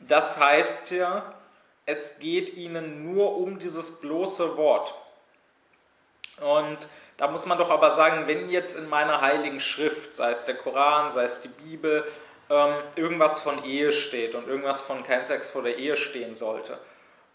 [0.00, 1.33] Das heißt ja,
[1.86, 4.94] es geht ihnen nur um dieses bloße Wort.
[6.40, 6.78] Und
[7.16, 10.56] da muss man doch aber sagen, wenn jetzt in meiner heiligen Schrift, sei es der
[10.56, 12.04] Koran, sei es die Bibel,
[12.50, 16.78] ähm, irgendwas von Ehe steht und irgendwas von kein Sex vor der Ehe stehen sollte,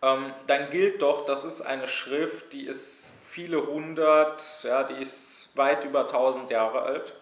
[0.01, 5.51] ähm, dann gilt doch, das ist eine Schrift, die ist viele hundert, ja, die ist
[5.55, 7.13] weit über tausend Jahre alt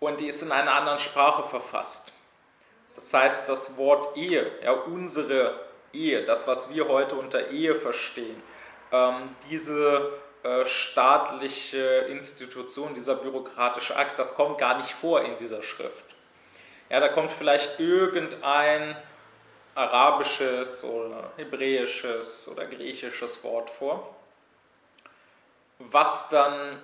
[0.00, 2.12] und die ist in einer anderen Sprache verfasst.
[2.94, 5.65] Das heißt, das Wort Ehe, ja, unsere
[5.96, 8.42] Ehe, das, was wir heute unter Ehe verstehen,
[8.92, 15.62] ähm, diese äh, staatliche Institution, dieser bürokratische Akt, das kommt gar nicht vor in dieser
[15.62, 16.04] Schrift.
[16.88, 18.96] Ja, da kommt vielleicht irgendein
[19.74, 24.14] arabisches oder hebräisches oder griechisches Wort vor,
[25.78, 26.80] was dann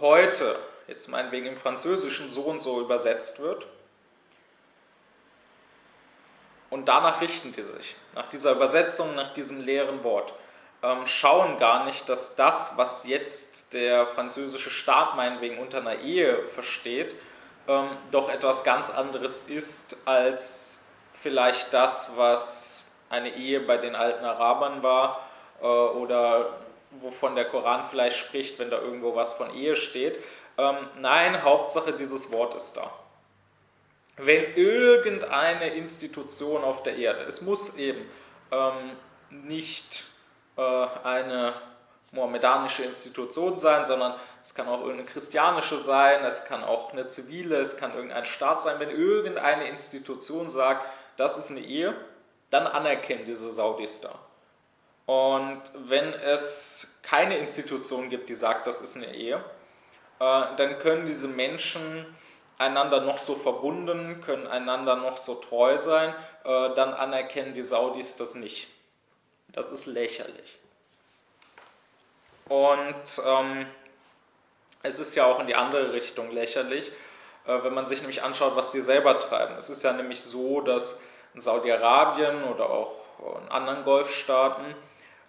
[0.00, 0.58] heute,
[0.88, 3.66] jetzt meinetwegen im Französischen so und so übersetzt wird.
[6.70, 10.34] Und danach richten die sich, nach dieser Übersetzung, nach diesem leeren Wort.
[10.82, 16.46] Ähm, schauen gar nicht, dass das, was jetzt der französische Staat meinetwegen unter einer Ehe
[16.46, 17.16] versteht,
[17.66, 24.24] ähm, doch etwas ganz anderes ist als vielleicht das, was eine Ehe bei den alten
[24.24, 25.20] Arabern war
[25.60, 26.58] äh, oder
[27.00, 30.18] wovon der Koran vielleicht spricht, wenn da irgendwo was von Ehe steht.
[30.56, 32.90] Ähm, nein, Hauptsache dieses Wort ist da.
[34.18, 38.04] Wenn irgendeine Institution auf der Erde, es muss eben
[38.50, 38.96] ähm,
[39.30, 40.04] nicht
[40.56, 41.54] äh, eine
[42.10, 47.56] mohammedanische Institution sein, sondern es kann auch irgendeine christianische sein, es kann auch eine zivile,
[47.56, 48.80] es kann irgendein Staat sein.
[48.80, 51.94] Wenn irgendeine Institution sagt, das ist eine Ehe,
[52.50, 54.18] dann anerkennen diese Saudis da.
[55.06, 59.36] Und wenn es keine Institution gibt, die sagt, das ist eine Ehe,
[60.18, 62.06] äh, dann können diese Menschen
[62.58, 68.16] einander noch so verbunden, können einander noch so treu sein, äh, dann anerkennen die Saudis
[68.16, 68.68] das nicht.
[69.52, 70.58] Das ist lächerlich.
[72.48, 73.66] Und ähm,
[74.82, 76.90] es ist ja auch in die andere Richtung lächerlich,
[77.46, 79.56] äh, wenn man sich nämlich anschaut, was die selber treiben.
[79.56, 81.00] Es ist ja nämlich so, dass
[81.34, 82.94] in Saudi-Arabien oder auch
[83.42, 84.74] in anderen Golfstaaten,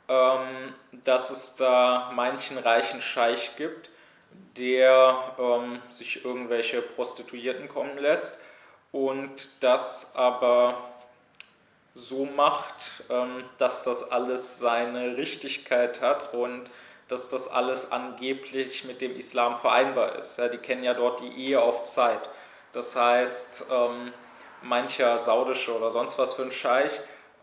[0.07, 3.89] ähm, dass es da manchen reichen Scheich gibt,
[4.57, 8.41] der ähm, sich irgendwelche Prostituierten kommen lässt
[8.91, 10.89] und das aber
[11.93, 16.69] so macht, ähm, dass das alles seine Richtigkeit hat und
[17.07, 20.37] dass das alles angeblich mit dem Islam vereinbar ist.
[20.37, 22.29] Ja, die kennen ja dort die Ehe auf Zeit.
[22.71, 24.13] Das heißt, ähm,
[24.61, 26.91] mancher saudische oder sonst was für ein Scheich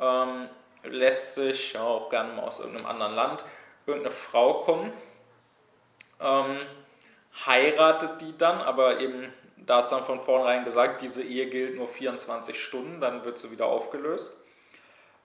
[0.00, 0.48] ähm,
[0.84, 3.44] lässt sich, ja, auch gerne mal aus irgendeinem anderen Land,
[3.86, 4.92] irgendeine Frau kommen,
[6.20, 6.60] ähm,
[7.44, 11.88] heiratet die dann, aber eben, da ist dann von vornherein gesagt, diese Ehe gilt nur
[11.88, 14.38] 24 Stunden, dann wird sie wieder aufgelöst.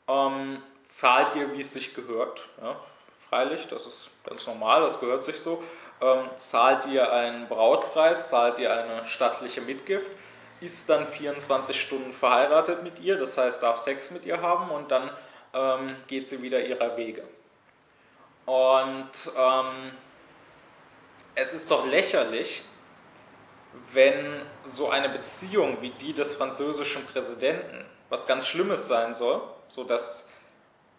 [0.07, 2.47] Ähm, zahlt ihr, wie es sich gehört.
[2.61, 2.75] Ja,
[3.29, 5.63] freilich, das ist ganz normal, das gehört sich so.
[6.01, 10.11] Ähm, zahlt ihr einen Brautpreis, zahlt ihr eine stattliche Mitgift,
[10.59, 14.89] ist dann 24 Stunden verheiratet mit ihr, das heißt, darf Sex mit ihr haben und
[14.91, 15.11] dann
[15.53, 17.23] ähm, geht sie wieder ihrer Wege.
[18.45, 19.91] Und ähm,
[21.35, 22.63] es ist doch lächerlich,
[23.93, 30.31] wenn so eine Beziehung wie die des französischen Präsidenten, was ganz Schlimmes sein soll, sodass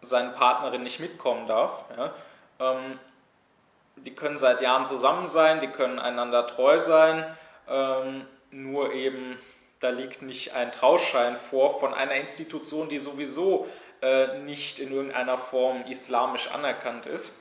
[0.01, 1.85] seine Partnerin nicht mitkommen darf.
[1.97, 2.15] Ja.
[2.59, 2.99] Ähm,
[3.97, 7.25] die können seit Jahren zusammen sein, die können einander treu sein,
[7.69, 9.39] ähm, nur eben
[9.81, 13.67] da liegt nicht ein Trauschein vor von einer Institution, die sowieso
[14.01, 17.35] äh, nicht in irgendeiner Form islamisch anerkannt ist.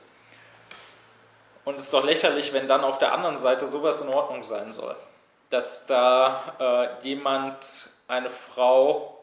[1.64, 4.72] Und es ist doch lächerlich, wenn dann auf der anderen Seite sowas in Ordnung sein
[4.72, 4.96] soll.
[5.50, 6.56] Dass da
[7.02, 9.18] äh, jemand, eine Frau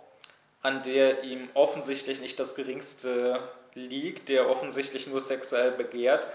[0.62, 3.39] an der ihm offensichtlich nicht das geringste
[3.73, 6.28] liegt, der offensichtlich nur sexuell begehrt,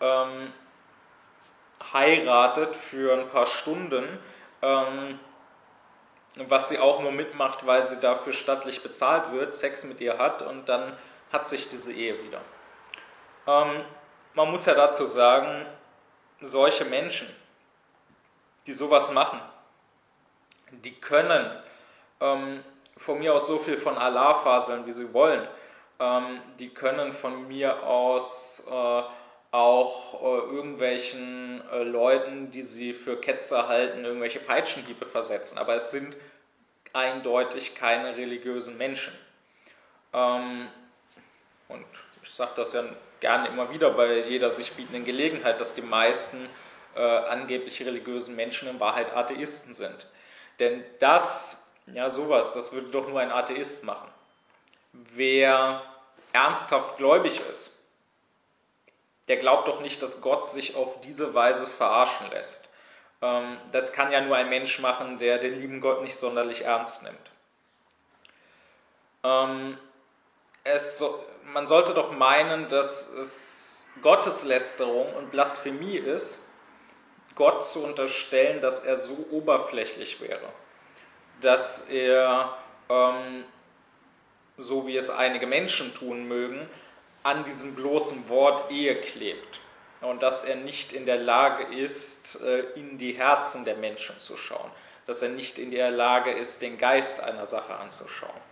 [0.00, 0.52] ähm,
[1.92, 4.18] heiratet für ein paar Stunden,
[4.62, 5.20] ähm,
[6.36, 10.42] was sie auch nur mitmacht, weil sie dafür stattlich bezahlt wird, Sex mit ihr hat
[10.42, 10.96] und dann
[11.32, 12.40] hat sich diese Ehe wieder.
[13.46, 13.84] Ähm,
[14.38, 15.66] man muss ja dazu sagen,
[16.40, 17.28] solche Menschen,
[18.68, 19.40] die sowas machen,
[20.70, 21.50] die können
[22.20, 22.62] ähm,
[22.96, 25.44] von mir aus so viel von Allah faseln, wie sie wollen.
[25.98, 29.02] Ähm, die können von mir aus äh,
[29.50, 35.58] auch äh, irgendwelchen äh, Leuten, die sie für Ketzer halten, irgendwelche Peitschenhiebe versetzen.
[35.58, 36.16] Aber es sind
[36.92, 39.18] eindeutig keine religiösen Menschen.
[40.12, 40.68] Ähm,
[41.66, 41.86] und
[42.22, 42.84] ich sage das ja
[43.20, 46.48] gerne immer wieder bei jeder sich bietenden Gelegenheit, dass die meisten
[46.94, 50.06] äh, angeblich religiösen Menschen in Wahrheit Atheisten sind.
[50.58, 54.08] Denn das ja, sowas, das würde doch nur ein Atheist machen.
[54.92, 55.82] Wer
[56.32, 57.74] ernsthaft gläubig ist,
[59.28, 62.68] der glaubt doch nicht, dass Gott sich auf diese Weise verarschen lässt.
[63.20, 67.02] Ähm, das kann ja nur ein Mensch machen, der den lieben Gott nicht sonderlich ernst
[67.02, 67.18] nimmt.
[69.24, 69.78] Ähm,
[70.64, 71.04] es,
[71.52, 76.44] man sollte doch meinen, dass es Gotteslästerung und Blasphemie ist,
[77.34, 80.48] Gott zu unterstellen, dass er so oberflächlich wäre,
[81.40, 82.56] dass er,
[82.88, 83.44] ähm,
[84.56, 86.68] so wie es einige Menschen tun mögen,
[87.22, 89.60] an diesem bloßen Wort Ehe klebt.
[90.00, 94.36] Und dass er nicht in der Lage ist, äh, in die Herzen der Menschen zu
[94.36, 94.70] schauen,
[95.06, 98.47] dass er nicht in der Lage ist, den Geist einer Sache anzuschauen.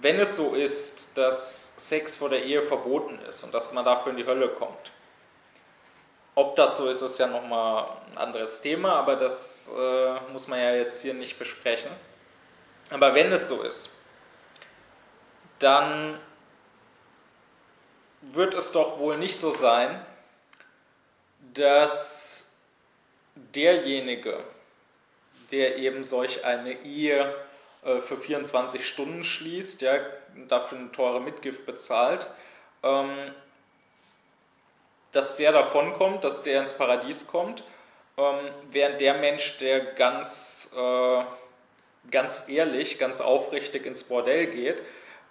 [0.00, 4.12] Wenn es so ist, dass Sex vor der Ehe verboten ist und dass man dafür
[4.12, 4.92] in die Hölle kommt,
[6.36, 10.60] ob das so ist, ist ja nochmal ein anderes Thema, aber das äh, muss man
[10.60, 11.90] ja jetzt hier nicht besprechen.
[12.90, 13.90] Aber wenn es so ist,
[15.58, 16.20] dann
[18.20, 20.00] wird es doch wohl nicht so sein,
[21.54, 22.56] dass
[23.34, 24.44] derjenige,
[25.50, 27.34] der eben solch eine Ehe
[27.88, 29.98] äh, für 24 Stunden schließt, ja,
[30.48, 32.26] dafür eine teure Mitgift bezahlt,
[32.82, 33.32] ähm,
[35.12, 37.64] dass der davonkommt, dass der ins Paradies kommt,
[38.18, 41.22] ähm, während der Mensch, der ganz, äh,
[42.10, 44.82] ganz ehrlich, ganz aufrichtig ins Bordell geht,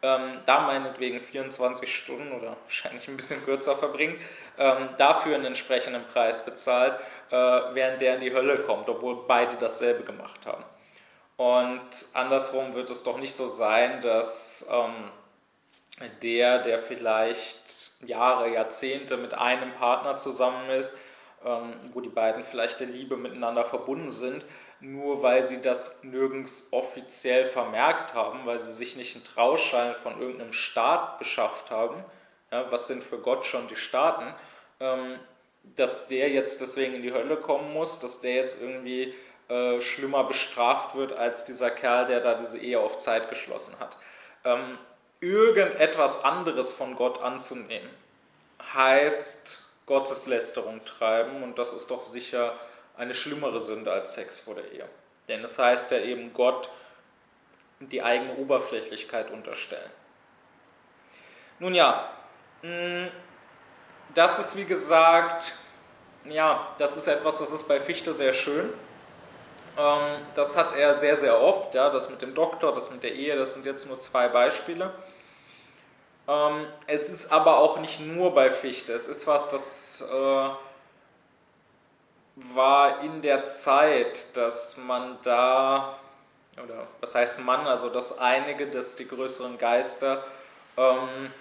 [0.01, 4.21] ähm, da meinetwegen 24 Stunden oder wahrscheinlich ein bisschen kürzer verbringt,
[4.57, 6.97] ähm, dafür einen entsprechenden Preis bezahlt,
[7.31, 10.63] äh, während der in die Hölle kommt, obwohl beide dasselbe gemacht haben.
[11.37, 15.11] Und andersrum wird es doch nicht so sein, dass ähm,
[16.21, 20.97] der, der vielleicht Jahre, Jahrzehnte mit einem Partner zusammen ist,
[21.45, 24.45] ähm, wo die beiden vielleicht der Liebe miteinander verbunden sind,
[24.79, 30.19] nur weil sie das nirgends offiziell vermerkt haben, weil sie sich nicht einen Trauschein von
[30.19, 32.03] irgendeinem Staat beschafft haben,
[32.51, 34.33] ja, was sind für Gott schon die Staaten,
[34.79, 35.19] ähm,
[35.75, 39.13] dass der jetzt deswegen in die Hölle kommen muss, dass der jetzt irgendwie
[39.49, 43.97] äh, schlimmer bestraft wird als dieser Kerl, der da diese Ehe auf Zeit geschlossen hat.
[44.43, 44.77] Ähm,
[45.19, 47.89] irgendetwas anderes von Gott anzunehmen,
[48.73, 52.53] heißt Gotteslästerung treiben und das ist doch sicher
[52.97, 54.87] eine schlimmere Sünde als Sex vor der Ehe.
[55.27, 56.69] Denn es heißt ja eben Gott
[57.79, 59.91] die eigene Oberflächlichkeit unterstellen.
[61.59, 62.11] Nun ja,
[62.63, 63.07] mm,
[64.13, 65.53] das ist wie gesagt,
[66.25, 68.73] ja, das ist etwas, das ist bei Fichte sehr schön.
[69.77, 73.13] Ähm, das hat er sehr, sehr oft, ja, das mit dem Doktor, das mit der
[73.13, 74.91] Ehe, das sind jetzt nur zwei Beispiele.
[76.27, 80.49] Ähm, es ist aber auch nicht nur bei Fichte, es ist was, das äh,
[82.55, 85.99] war in der Zeit, dass man da,
[86.61, 90.23] oder was heißt man, also dass einige, dass die größeren Geister
[90.75, 91.31] ähm,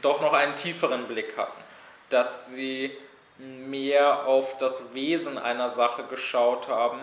[0.00, 1.60] doch noch einen tieferen Blick hatten,
[2.08, 2.96] dass sie
[3.38, 7.00] mehr auf das Wesen einer Sache geschaut haben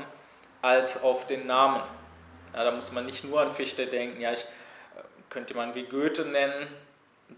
[0.61, 1.81] als auf den Namen.
[2.53, 5.83] Ja, da muss man nicht nur an Fichte denken, ja, ich äh, könnte man wie
[5.83, 6.67] Goethe nennen,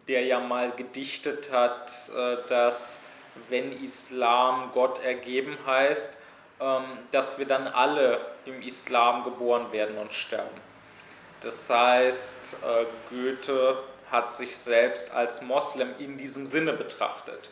[0.07, 3.05] der ja mal gedichtet hat, äh, dass
[3.49, 6.22] wenn Islam Gott ergeben heißt,
[6.59, 10.61] ähm, dass wir dann alle im Islam geboren werden und sterben.
[11.41, 13.78] Das heißt, äh, Goethe
[14.11, 17.49] hat sich selbst als Moslem in diesem Sinne betrachtet.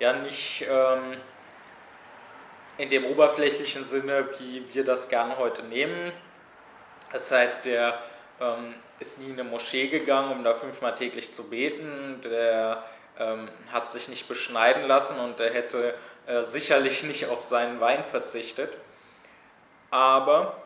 [0.00, 1.18] Ja, nicht ähm,
[2.78, 6.12] in dem oberflächlichen Sinne, wie wir das gerne heute nehmen.
[7.12, 8.00] Das heißt, der
[8.40, 12.20] ähm, ist nie in eine Moschee gegangen, um da fünfmal täglich zu beten.
[12.22, 12.84] Der
[13.18, 15.94] ähm, hat sich nicht beschneiden lassen und er hätte
[16.26, 18.76] äh, sicherlich nicht auf seinen Wein verzichtet.
[19.90, 20.62] Aber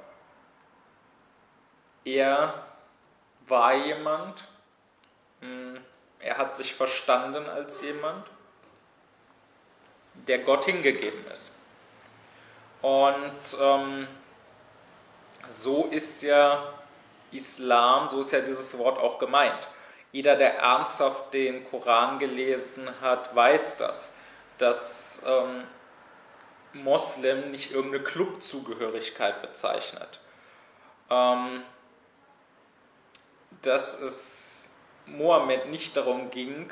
[2.05, 2.67] er
[3.47, 4.49] war jemand,
[5.41, 5.81] mh, hm,
[6.19, 8.27] er hat sich verstanden als jemand,
[10.15, 11.53] der Gott hingegeben ist.
[12.83, 14.09] Und ähm,
[15.49, 16.75] so ist ja
[17.31, 19.69] Islam, so ist ja dieses Wort auch gemeint.
[20.11, 24.17] Jeder, der ernsthaft den Koran gelesen hat, weiß das,
[24.59, 25.65] dass ähm,
[26.75, 30.21] Moslem nicht irgendeine Clubzugehörigkeit bezeichnet.
[31.09, 31.63] Ähm,
[33.63, 34.77] dass es
[35.07, 36.71] Mohammed nicht darum ging,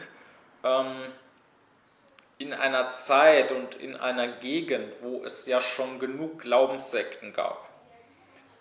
[0.64, 1.12] ähm,
[2.40, 7.68] in einer Zeit und in einer Gegend, wo es ja schon genug Glaubenssekten gab,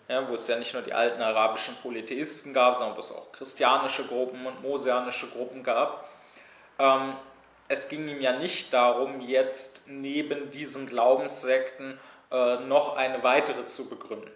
[0.06, 3.32] ja, wo es ja nicht nur die alten arabischen Polytheisten gab, sondern wo es auch
[3.32, 6.06] christianische Gruppen und mosianische Gruppen gab.
[6.78, 7.14] Ähm,
[7.68, 11.98] es ging ihm ja nicht darum, jetzt neben diesen Glaubenssekten
[12.30, 14.30] äh, noch eine weitere zu begründen,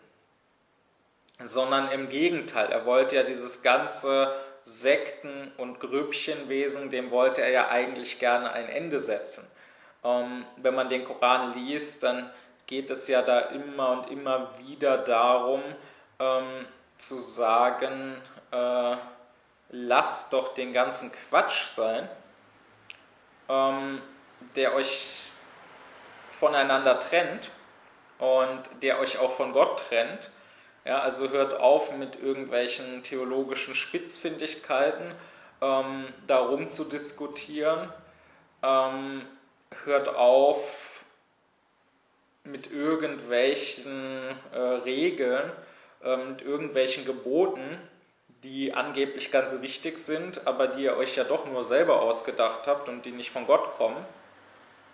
[1.45, 4.33] sondern im Gegenteil, er wollte ja dieses ganze
[4.65, 9.51] Sekten- und Grüppchenwesen, dem wollte er ja eigentlich gerne ein Ende setzen.
[10.03, 12.31] Ähm, wenn man den Koran liest, dann
[12.67, 15.63] geht es ja da immer und immer wieder darum,
[16.19, 18.17] ähm, zu sagen,
[18.51, 18.97] äh,
[19.71, 22.09] lasst doch den ganzen Quatsch sein,
[23.49, 24.01] ähm,
[24.57, 25.23] der euch
[26.31, 27.51] voneinander trennt
[28.19, 30.31] und der euch auch von Gott trennt.
[30.85, 35.13] Ja, also hört auf mit irgendwelchen theologischen Spitzfindigkeiten
[35.63, 37.91] ähm, darum zu diskutieren.
[38.63, 39.23] Ähm,
[39.85, 41.03] hört auf
[42.45, 44.21] mit irgendwelchen
[44.53, 45.51] äh, Regeln,
[46.03, 47.79] äh, mit irgendwelchen Geboten,
[48.43, 52.91] die angeblich ganz wichtig sind, aber die ihr euch ja doch nur selber ausgedacht habt
[52.91, 54.05] und die nicht von Gott kommen.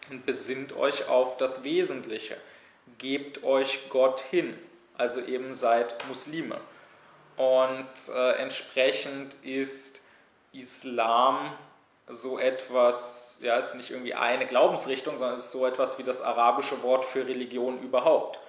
[0.09, 2.37] Und besinnt euch auf das Wesentliche.
[2.99, 4.57] Gebt euch Gott hin
[5.01, 6.61] also eben seid Muslime.
[7.37, 10.05] Und äh, entsprechend ist
[10.53, 11.55] Islam
[12.07, 16.83] so etwas, ja, ist nicht irgendwie eine Glaubensrichtung, sondern ist so etwas wie das arabische
[16.83, 18.41] Wort für Religion überhaupt.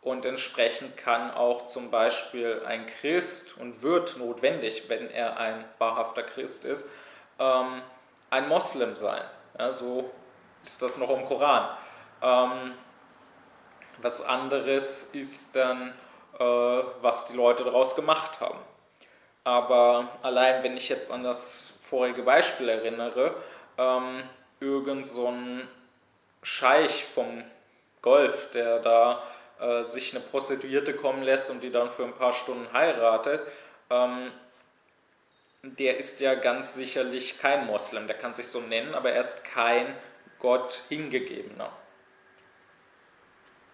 [0.00, 6.22] Und entsprechend kann auch zum Beispiel ein Christ und wird notwendig, wenn er ein wahrhafter
[6.22, 6.88] Christ ist,
[7.38, 7.82] ähm,
[8.30, 9.22] ein Moslem sein.
[9.58, 10.10] Ja, so
[10.64, 11.68] ist das noch im Koran.
[12.22, 12.72] Ähm,
[14.02, 15.92] was anderes ist dann,
[16.38, 16.44] äh,
[17.00, 18.58] was die Leute daraus gemacht haben.
[19.44, 23.34] Aber allein wenn ich jetzt an das vorige Beispiel erinnere,
[23.78, 24.22] ähm,
[24.60, 25.68] irgend so ein
[26.42, 27.42] Scheich vom
[28.02, 29.22] Golf, der da
[29.58, 33.42] äh, sich eine Prostituierte kommen lässt und die dann für ein paar Stunden heiratet,
[33.90, 34.30] ähm,
[35.62, 39.44] der ist ja ganz sicherlich kein Moslem, der kann sich so nennen, aber er ist
[39.44, 39.94] kein
[40.38, 41.70] Gott hingegebener.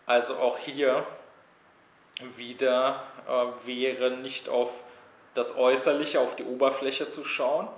[0.06, 1.04] Also auch hier
[2.36, 4.70] wieder äh, wäre nicht auf
[5.34, 7.68] das Äußerliche, auf die Oberfläche zu schauen.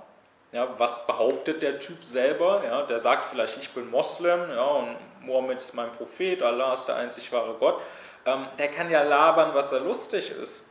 [0.51, 2.63] Ja, was behauptet der Typ selber?
[2.63, 6.85] Ja, der sagt vielleicht, ich bin Moslem ja, und Mohammed ist mein Prophet, Allah ist
[6.85, 7.81] der einzig wahre Gott.
[8.25, 10.63] Ähm, der kann ja labern, was er lustig ist.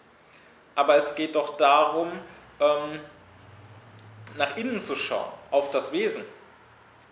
[0.75, 2.13] Aber es geht doch darum,
[2.61, 3.01] ähm,
[4.37, 6.25] nach innen zu schauen, auf das Wesen.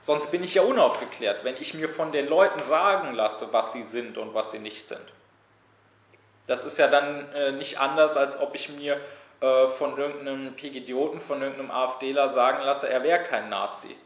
[0.06, 3.82] Sonst bin ich ja unaufgeklärt, wenn ich mir von den Leuten sagen lasse, was sie
[3.82, 5.02] sind und was sie nicht sind.
[6.46, 9.00] Das ist ja dann äh, nicht anders, als ob ich mir
[9.40, 13.96] äh, von irgendeinem Pegidioten, von irgendeinem AfDler sagen lasse, er wäre kein Nazi.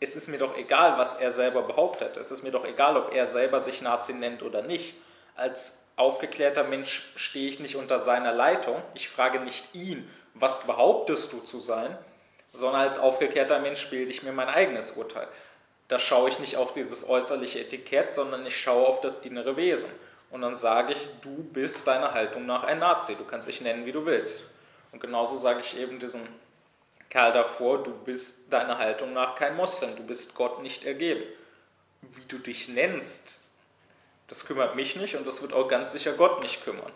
[0.00, 2.18] Es ist mir doch egal, was er selber behauptet.
[2.18, 4.96] Es ist mir doch egal, ob er selber sich Nazi nennt oder nicht.
[5.34, 8.82] Als aufgeklärter Mensch stehe ich nicht unter seiner Leitung.
[8.92, 11.96] Ich frage nicht ihn, was behauptest du zu sein,
[12.58, 15.28] sondern als aufgeklärter Mensch bilde ich mir mein eigenes Urteil.
[15.86, 19.90] Da schaue ich nicht auf dieses äußerliche Etikett, sondern ich schaue auf das innere Wesen.
[20.30, 23.14] Und dann sage ich, du bist deiner Haltung nach ein Nazi.
[23.14, 24.42] Du kannst dich nennen, wie du willst.
[24.92, 26.20] Und genauso sage ich eben diesem
[27.08, 29.96] Kerl davor, du bist deiner Haltung nach kein Moslem.
[29.96, 31.22] Du bist Gott nicht ergeben.
[32.02, 33.42] Wie du dich nennst,
[34.26, 36.92] das kümmert mich nicht und das wird auch ganz sicher Gott nicht kümmern.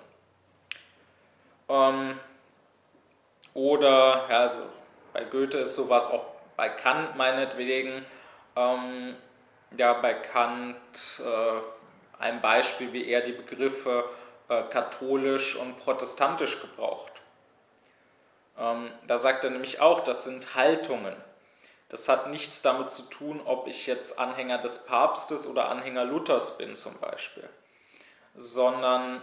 [1.69, 2.21] Ähm,
[3.55, 4.59] oder, ja, also
[5.13, 6.25] bei Goethe ist sowas auch
[6.57, 8.05] bei Kant meinetwegen.
[8.57, 9.17] Ähm,
[9.77, 10.77] ja, bei Kant
[11.25, 11.61] äh,
[12.19, 14.05] ein Beispiel, wie er die Begriffe
[14.49, 17.13] äh, katholisch und protestantisch gebraucht.
[18.59, 21.17] Ähm, da sagt er nämlich auch, das sind Haltungen.
[21.89, 26.57] Das hat nichts damit zu tun, ob ich jetzt Anhänger des Papstes oder Anhänger Luthers
[26.57, 27.49] bin zum Beispiel,
[28.35, 29.21] sondern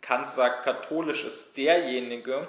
[0.00, 2.48] Kant sagt, katholisch ist derjenige,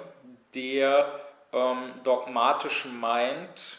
[0.54, 3.78] der ähm, dogmatisch meint,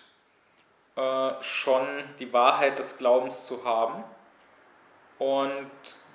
[0.95, 1.88] äh, schon
[2.20, 4.03] die Wahrheit des Glaubens zu haben
[5.17, 5.70] und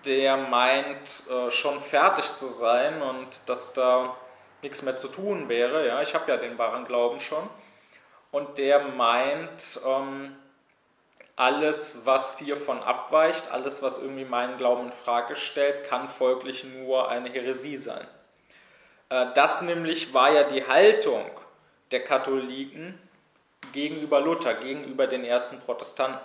[0.04, 4.16] der meint, äh, schon fertig zu sein und dass da
[4.62, 5.86] nichts mehr zu tun wäre.
[5.86, 7.48] Ja, ich habe ja den wahren Glauben schon.
[8.30, 10.36] Und der meint, ähm,
[11.36, 17.08] alles, was hiervon abweicht, alles, was irgendwie meinen Glauben in Frage stellt, kann folglich nur
[17.08, 18.06] eine Häresie sein.
[19.08, 21.30] Äh, das nämlich war ja die Haltung
[21.94, 22.98] der Katholiken
[23.72, 26.18] gegenüber Luther, gegenüber den ersten Protestanten.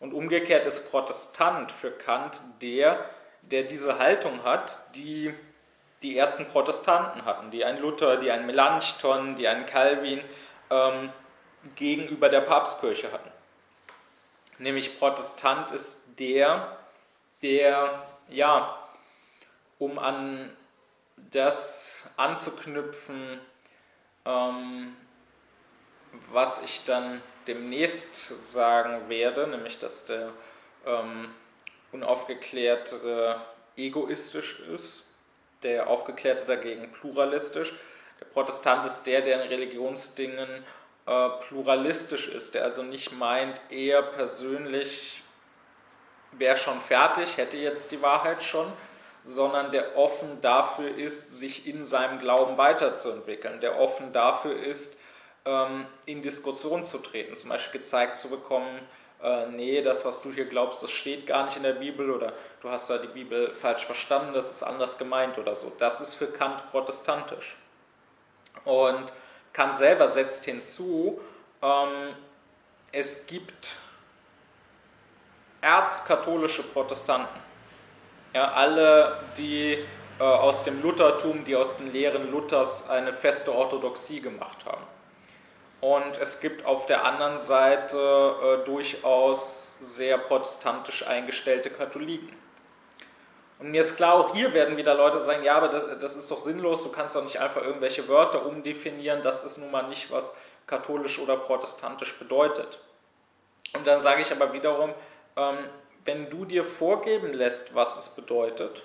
[0.00, 3.10] Und umgekehrt ist Protestant für Kant der,
[3.42, 5.34] der diese Haltung hat, die
[6.00, 10.22] die ersten Protestanten hatten, die einen Luther, die einen Melanchthon, die einen Calvin
[10.70, 11.12] ähm,
[11.76, 13.30] gegenüber der Papstkirche hatten.
[14.58, 16.78] Nämlich Protestant ist der,
[17.42, 18.78] der, ja,
[19.78, 20.56] um an
[21.16, 23.40] das anzuknüpfen,
[24.24, 24.96] ähm,
[26.30, 30.30] was ich dann demnächst sagen werde, nämlich dass der
[30.86, 31.34] ähm,
[31.92, 33.40] Unaufgeklärte
[33.76, 35.04] egoistisch ist,
[35.62, 37.74] der Aufgeklärte dagegen pluralistisch.
[38.20, 40.64] Der Protestant ist der, der in Religionsdingen
[41.06, 45.22] äh, pluralistisch ist, der also nicht meint, er persönlich
[46.32, 48.72] wäre schon fertig, hätte jetzt die Wahrheit schon,
[49.24, 55.00] sondern der offen dafür ist, sich in seinem Glauben weiterzuentwickeln, der offen dafür ist,
[55.44, 58.80] ähm, in Diskussion zu treten, zum Beispiel gezeigt zu bekommen,
[59.22, 62.34] äh, nee, das, was du hier glaubst, das steht gar nicht in der Bibel oder
[62.60, 65.72] du hast da die Bibel falsch verstanden, das ist anders gemeint oder so.
[65.78, 67.56] Das ist für Kant protestantisch.
[68.64, 69.12] Und
[69.54, 71.20] Kant selber setzt hinzu,
[71.62, 72.14] ähm,
[72.92, 73.76] es gibt
[75.62, 77.43] erzkatholische Protestanten.
[78.34, 79.78] Ja, alle, die
[80.18, 84.84] äh, aus dem Luthertum, die aus den Lehren Luthers eine feste Orthodoxie gemacht haben.
[85.80, 92.34] Und es gibt auf der anderen Seite äh, durchaus sehr protestantisch eingestellte Katholiken.
[93.60, 96.28] Und mir ist klar, auch hier werden wieder Leute sagen, ja, aber das, das ist
[96.30, 100.10] doch sinnlos, du kannst doch nicht einfach irgendwelche Wörter umdefinieren, das ist nun mal nicht,
[100.10, 102.80] was katholisch oder protestantisch bedeutet.
[103.74, 104.92] Und dann sage ich aber wiederum,
[105.36, 105.58] ähm,
[106.04, 108.84] wenn du dir vorgeben lässt, was es bedeutet,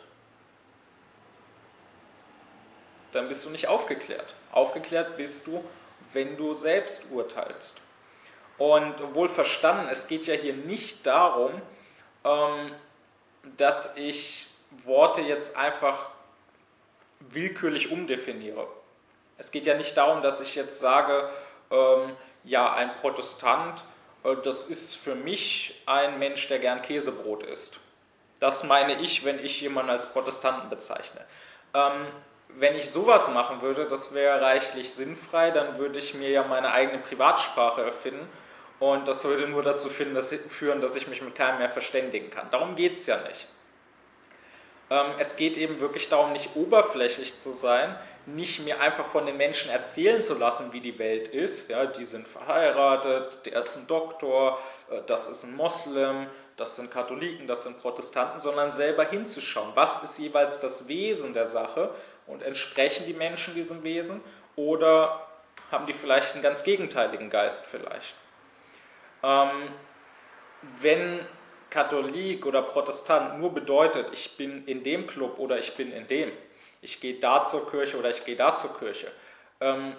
[3.11, 4.35] dann bist du nicht aufgeklärt.
[4.51, 5.63] Aufgeklärt bist du,
[6.13, 7.81] wenn du selbst urteilst.
[8.57, 11.61] Und wohl verstanden, es geht ja hier nicht darum,
[12.23, 12.71] ähm,
[13.57, 14.47] dass ich
[14.83, 16.09] Worte jetzt einfach
[17.19, 18.67] willkürlich umdefiniere.
[19.37, 21.29] Es geht ja nicht darum, dass ich jetzt sage,
[21.71, 23.83] ähm, ja, ein Protestant,
[24.43, 27.79] das ist für mich ein Mensch, der gern Käsebrot isst.
[28.39, 31.21] Das meine ich, wenn ich jemanden als Protestanten bezeichne.
[31.73, 32.07] Ähm,
[32.49, 36.71] wenn ich sowas machen würde, das wäre reichlich sinnfrei, dann würde ich mir ja meine
[36.71, 38.27] eigene Privatsprache erfinden
[38.79, 42.49] und das würde nur dazu führen, dass ich mich mit keinem mehr verständigen kann.
[42.49, 43.47] Darum geht es ja nicht.
[44.89, 49.37] Ähm, es geht eben wirklich darum, nicht oberflächlich zu sein, nicht mir einfach von den
[49.37, 51.69] Menschen erzählen zu lassen, wie die Welt ist.
[51.69, 54.59] Ja, die sind verheiratet, der ist ein Doktor,
[54.89, 56.27] äh, das ist ein Moslem,
[56.57, 61.45] das sind Katholiken, das sind Protestanten, sondern selber hinzuschauen, was ist jeweils das Wesen der
[61.45, 61.91] Sache
[62.27, 64.21] und entsprechen die Menschen diesem Wesen
[64.55, 65.25] oder
[65.71, 68.15] haben die vielleicht einen ganz gegenteiligen Geist vielleicht.
[69.23, 69.71] Ähm,
[70.81, 71.25] wenn
[71.69, 76.31] Katholik oder Protestant nur bedeutet, ich bin in dem Club oder ich bin in dem,
[76.81, 79.11] ich gehe da zur Kirche oder ich gehe da zur Kirche,
[79.61, 79.95] ähm,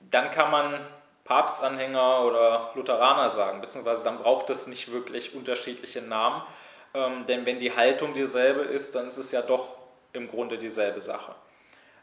[0.00, 0.86] dann kann man
[1.24, 6.42] Papstanhänger oder Lutheraner sagen, beziehungsweise dann braucht es nicht wirklich unterschiedliche Namen,
[6.94, 9.76] ähm, denn wenn die Haltung dieselbe ist, dann ist es ja doch
[10.12, 11.34] im Grunde dieselbe Sache.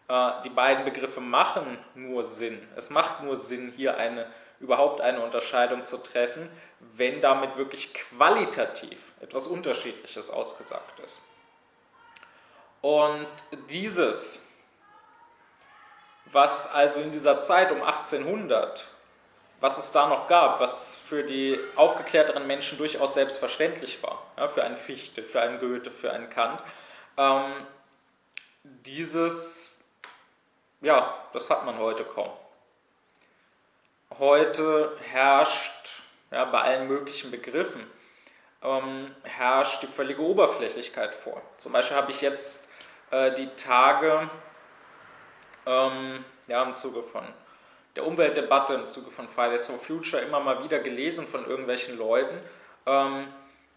[0.08, 2.62] Äh, die beiden Begriffe machen nur Sinn.
[2.76, 4.28] Es macht nur Sinn, hier eine
[4.60, 6.49] überhaupt eine Unterscheidung zu treffen,
[6.80, 11.20] wenn damit wirklich qualitativ etwas Unterschiedliches ausgesagt ist.
[12.82, 13.28] Und
[13.70, 14.45] dieses,
[16.26, 18.86] was also in dieser Zeit um 1800,
[19.60, 24.64] was es da noch gab, was für die aufgeklärteren Menschen durchaus selbstverständlich war, ja, für
[24.64, 26.62] einen Fichte, für einen Goethe, für einen Kant,
[27.18, 27.66] ähm,
[28.64, 29.78] dieses,
[30.82, 32.32] ja, das hat man heute kaum
[34.18, 37.86] heute herrscht ja, bei allen möglichen Begriffen
[38.64, 41.41] ähm, herrscht die völlige Oberflächlichkeit vor.
[41.58, 42.74] Zum Beispiel habe ich jetzt
[43.12, 44.30] äh, die Tage
[45.66, 47.24] ähm, ja, im Zuge von
[47.95, 52.38] der Umweltdebatte, im Zuge von Fridays for Future immer mal wieder gelesen von irgendwelchen Leuten,
[52.86, 53.28] ähm,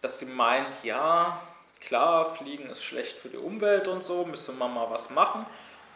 [0.01, 1.41] dass sie meinen, ja,
[1.81, 5.47] klar, Fliegen ist schlecht für die Umwelt und so, müsste man mal was machen,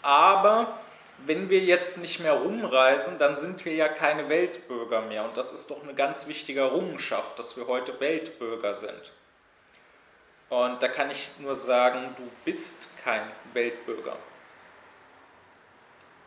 [0.03, 0.79] aber
[1.27, 5.25] wenn wir jetzt nicht mehr rumreisen, dann sind wir ja keine Weltbürger mehr.
[5.25, 9.13] Und das ist doch eine ganz wichtige Errungenschaft, dass wir heute Weltbürger sind.
[10.49, 14.17] Und da kann ich nur sagen, du bist kein Weltbürger.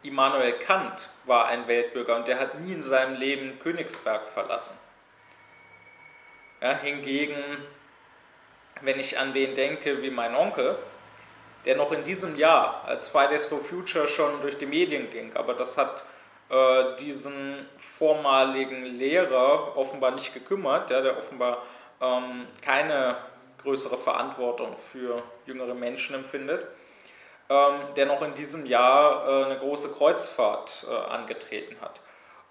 [0.02, 4.78] Immanuel Kant war ein Weltbürger und der hat nie in seinem Leben Königsberg verlassen.
[6.62, 7.36] Ja, hingegen,
[8.82, 10.78] wenn ich an wen denke wie mein Onkel,
[11.66, 15.36] der noch in diesem Jahr als Fridays for Future schon durch die Medien ging.
[15.36, 16.06] Aber das hat
[16.50, 21.64] äh, diesen vormaligen Lehrer offenbar nicht gekümmert, ja, der offenbar
[22.00, 23.18] ähm, keine
[23.64, 26.68] größere Verantwortung für jüngere Menschen empfindet,
[27.50, 32.00] ähm, der noch in diesem Jahr äh, eine große Kreuzfahrt äh, angetreten hat.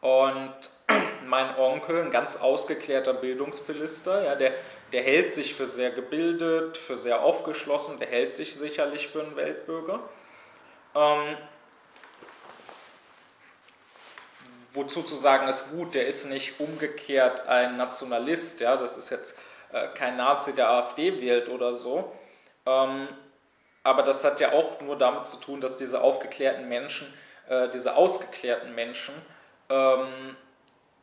[0.00, 0.54] Und
[1.26, 4.54] mein Onkel, ein ganz ausgeklärter Bildungsphilister, ja, der
[4.94, 9.34] der hält sich für sehr gebildet, für sehr aufgeschlossen, der hält sich sicherlich für einen
[9.34, 9.98] Weltbürger.
[10.94, 11.36] Ähm,
[14.72, 19.36] wozu zu sagen ist gut, der ist nicht umgekehrt ein Nationalist, ja, das ist jetzt
[19.72, 22.12] äh, kein Nazi, der AfD wählt oder so.
[22.64, 23.08] Ähm,
[23.82, 27.12] aber das hat ja auch nur damit zu tun, dass diese aufgeklärten Menschen
[27.48, 29.14] äh, diese ausgeklärten Menschen,
[29.68, 30.36] ähm,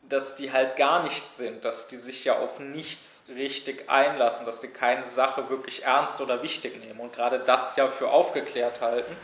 [0.03, 4.61] dass die halt gar nichts sind, dass die sich ja auf nichts richtig einlassen, dass
[4.61, 9.15] die keine Sache wirklich ernst oder wichtig nehmen und gerade das ja für aufgeklärt halten,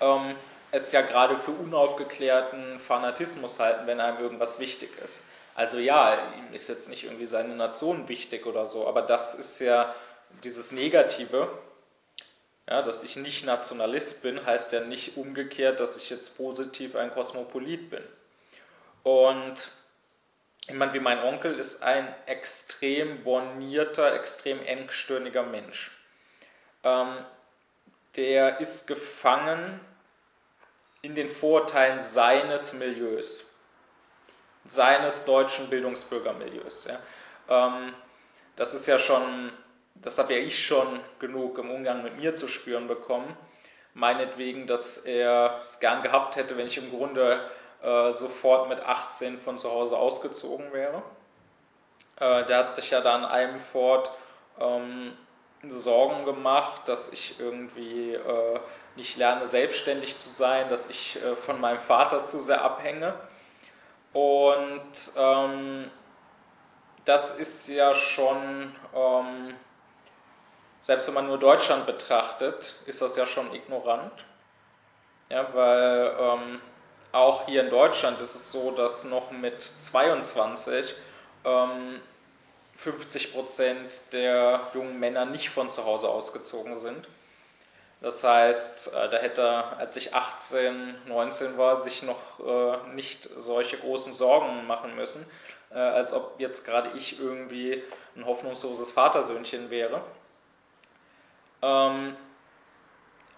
[0.00, 0.34] ähm,
[0.70, 5.22] es ja gerade für unaufgeklärten Fanatismus halten, wenn einem irgendwas wichtig ist.
[5.54, 9.60] Also ja, ihm ist jetzt nicht irgendwie seine Nation wichtig oder so, aber das ist
[9.60, 9.94] ja
[10.42, 11.48] dieses Negative,
[12.68, 17.12] ja, dass ich nicht Nationalist bin, heißt ja nicht umgekehrt, dass ich jetzt positiv ein
[17.12, 18.02] Kosmopolit bin.
[19.04, 19.68] Und
[20.68, 25.90] jemand wie mein Onkel ist ein extrem bornierter, extrem engstirniger Mensch.
[26.82, 27.18] Ähm,
[28.16, 29.80] der ist gefangen
[31.02, 33.44] in den Vorurteilen seines Milieus,
[34.64, 36.86] seines deutschen Bildungsbürgermilieus.
[36.86, 36.98] Ja.
[37.48, 37.92] Ähm,
[38.56, 39.52] das ist ja schon,
[39.96, 43.36] das habe ja ich schon genug im Umgang mit mir zu spüren bekommen.
[43.92, 47.48] Meinetwegen, dass er es gern gehabt hätte, wenn ich im Grunde
[47.84, 51.02] äh, sofort mit 18 von zu Hause ausgezogen wäre.
[52.16, 54.10] Äh, der hat sich ja dann einem fort
[54.58, 55.12] ähm,
[55.68, 58.60] Sorgen gemacht, dass ich irgendwie äh,
[58.96, 63.14] nicht lerne, selbstständig zu sein, dass ich äh, von meinem Vater zu sehr abhänge.
[64.12, 65.90] Und ähm,
[67.04, 69.54] das ist ja schon, ähm,
[70.80, 74.24] selbst wenn man nur Deutschland betrachtet, ist das ja schon ignorant.
[75.30, 76.60] Ja, weil ähm,
[77.14, 80.94] auch hier in Deutschland ist es so, dass noch mit 22
[81.44, 82.00] ähm,
[82.76, 87.08] 50 Prozent der jungen Männer nicht von zu Hause ausgezogen sind.
[88.00, 93.28] Das heißt, äh, da hätte er, als ich 18, 19 war, sich noch äh, nicht
[93.36, 95.24] solche großen Sorgen machen müssen,
[95.70, 97.82] äh, als ob jetzt gerade ich irgendwie
[98.16, 100.02] ein hoffnungsloses Vatersöhnchen wäre.
[101.62, 102.16] Ähm,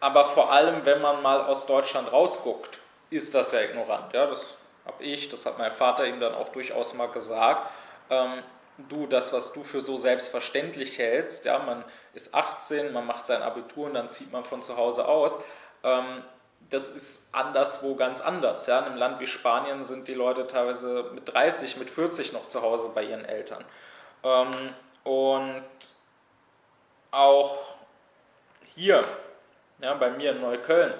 [0.00, 2.78] aber vor allem, wenn man mal aus Deutschland rausguckt,
[3.10, 4.12] ist das ja ignorant.
[4.12, 4.26] Ja?
[4.26, 7.70] Das habe ich, das hat mein Vater ihm dann auch durchaus mal gesagt.
[8.10, 8.42] Ähm,
[8.88, 11.84] du das, was du für so selbstverständlich hältst, ja, man
[12.14, 15.42] ist 18, man macht sein Abitur und dann zieht man von zu Hause aus,
[15.82, 16.22] ähm,
[16.70, 18.66] das ist anderswo ganz anders.
[18.66, 18.80] Ja.
[18.80, 22.62] In einem Land wie Spanien sind die Leute teilweise mit 30, mit 40 noch zu
[22.62, 23.64] Hause bei ihren Eltern.
[24.24, 24.50] Ähm,
[25.04, 25.64] und
[27.12, 27.58] auch
[28.74, 29.02] hier,
[29.80, 30.94] ja, bei mir in Neukölln,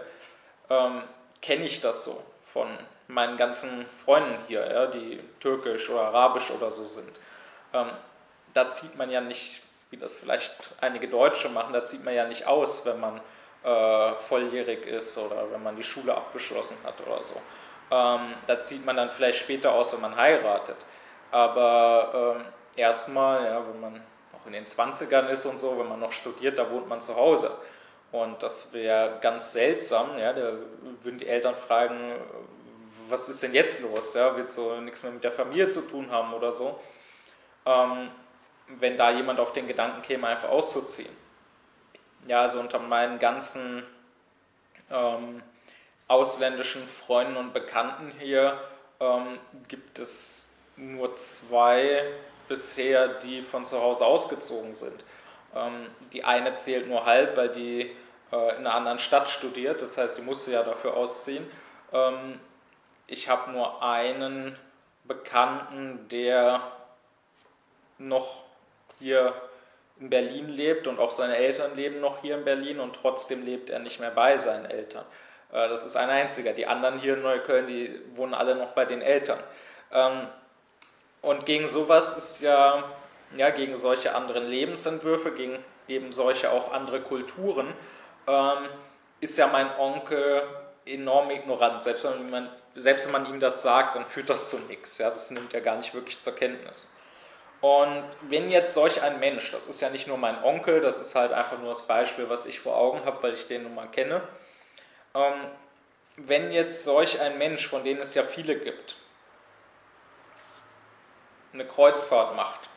[0.70, 1.02] ähm,
[1.42, 2.68] kenne ich das so von
[3.08, 7.20] meinen ganzen Freunden hier, ja, die türkisch oder arabisch oder so sind.
[7.72, 7.90] Ähm,
[8.54, 12.26] da zieht man ja nicht, wie das vielleicht einige Deutsche machen, da zieht man ja
[12.26, 13.20] nicht aus, wenn man
[13.62, 17.34] äh, volljährig ist oder wenn man die Schule abgeschlossen hat oder so.
[17.90, 20.76] Ähm, da zieht man dann vielleicht später aus, wenn man heiratet.
[21.30, 22.44] Aber ähm,
[22.76, 23.94] erstmal, ja, wenn man
[24.32, 27.14] noch in den 20ern ist und so, wenn man noch studiert, da wohnt man zu
[27.14, 27.50] Hause.
[28.22, 30.52] Und das wäre ganz seltsam, ja, da
[31.02, 32.12] würden die Eltern fragen,
[33.08, 34.14] was ist denn jetzt los?
[34.14, 36.80] Ja, willst du nichts mehr mit der Familie zu tun haben oder so?
[37.66, 38.10] ähm,
[38.68, 41.14] wenn da jemand auf den Gedanken käme, einfach auszuziehen.
[42.26, 43.84] Ja, also unter meinen ganzen
[44.90, 45.42] ähm,
[46.08, 48.60] ausländischen Freunden und Bekannten hier
[49.00, 49.38] ähm,
[49.68, 52.04] gibt es nur zwei
[52.48, 55.04] bisher, die von zu Hause ausgezogen sind.
[55.54, 57.94] Ähm, die eine zählt nur halb, weil die
[58.32, 61.48] äh, in einer anderen Stadt studiert, das heißt, die musste ja dafür ausziehen.
[61.92, 62.40] Ähm,
[63.06, 64.58] ich habe nur einen
[65.04, 66.60] Bekannten, der
[67.98, 68.44] noch
[68.98, 69.32] hier
[70.00, 73.70] in Berlin lebt und auch seine Eltern leben noch hier in Berlin und trotzdem lebt
[73.70, 75.04] er nicht mehr bei seinen Eltern.
[75.52, 76.52] Äh, das ist ein einziger.
[76.52, 79.38] Die anderen hier in Neukölln, die wohnen alle noch bei den Eltern.
[79.92, 80.28] Ähm,
[81.22, 82.84] und gegen sowas ist ja,
[83.36, 85.58] ja, gegen solche anderen Lebensentwürfe, gegen
[85.88, 87.72] eben solche auch andere Kulturen,
[88.26, 88.68] ähm,
[89.20, 90.42] ist ja mein Onkel
[90.84, 91.82] enorm ignorant.
[91.84, 94.98] Selbst wenn man, selbst wenn man ihm das sagt, dann führt das zu nichts.
[94.98, 95.10] Ja?
[95.10, 96.92] Das nimmt er gar nicht wirklich zur Kenntnis.
[97.60, 101.14] Und wenn jetzt solch ein Mensch, das ist ja nicht nur mein Onkel, das ist
[101.14, 103.88] halt einfach nur das Beispiel, was ich vor Augen habe, weil ich den nun mal
[103.88, 104.20] kenne,
[105.14, 105.50] ähm,
[106.16, 108.96] wenn jetzt solch ein Mensch, von denen es ja viele gibt,
[111.52, 112.68] eine Kreuzfahrt macht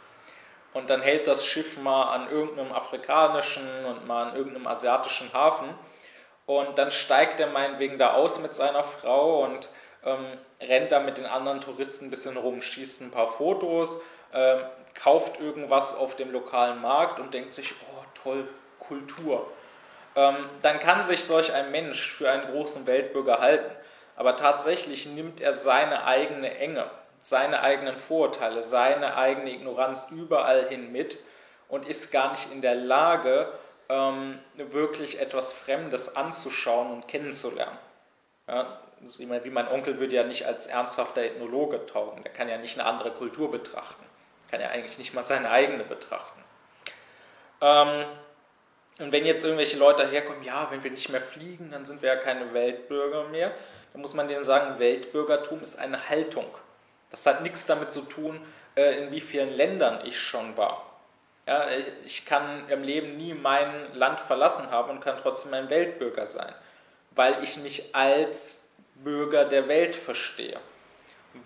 [0.74, 5.74] und dann hält das Schiff mal an irgendeinem afrikanischen und mal an irgendeinem asiatischen Hafen
[6.45, 9.70] und dann steigt er meinetwegen da aus mit seiner Frau und
[10.03, 10.26] ähm,
[10.61, 14.01] rennt da mit den anderen Touristen ein bisschen rum, schießt ein paar Fotos,
[14.34, 14.61] ähm,
[14.95, 18.47] kauft irgendwas auf dem lokalen Markt und denkt sich, oh toll,
[18.80, 19.45] Kultur.
[20.15, 23.72] Ähm, dann kann sich solch ein Mensch für einen großen Weltbürger halten.
[24.15, 26.89] Aber tatsächlich nimmt er seine eigene Enge,
[27.22, 31.17] seine eigenen Vorurteile, seine eigene Ignoranz überall hin mit
[31.67, 33.51] und ist gar nicht in der Lage,
[33.89, 37.78] ähm, wirklich etwas Fremdes anzuschauen und kennenzulernen.
[38.47, 42.24] Ja, wie mein Onkel würde ja nicht als ernsthafter Ethnologe taugen.
[42.24, 44.03] Der kann ja nicht eine andere Kultur betrachten.
[44.51, 46.43] Kann ja eigentlich nicht mal seine eigene betrachten.
[47.61, 48.05] Ähm,
[48.99, 52.09] und wenn jetzt irgendwelche Leute herkommen, ja, wenn wir nicht mehr fliegen, dann sind wir
[52.09, 53.53] ja keine Weltbürger mehr,
[53.93, 56.47] dann muss man denen sagen, Weltbürgertum ist eine Haltung.
[57.12, 58.39] Das hat nichts damit zu tun,
[58.76, 60.86] äh, in wie vielen Ländern ich schon war.
[61.47, 61.68] Ja,
[62.05, 66.53] ich kann im Leben nie mein Land verlassen haben und kann trotzdem ein Weltbürger sein,
[67.12, 70.60] weil ich mich als Bürger der Welt verstehe,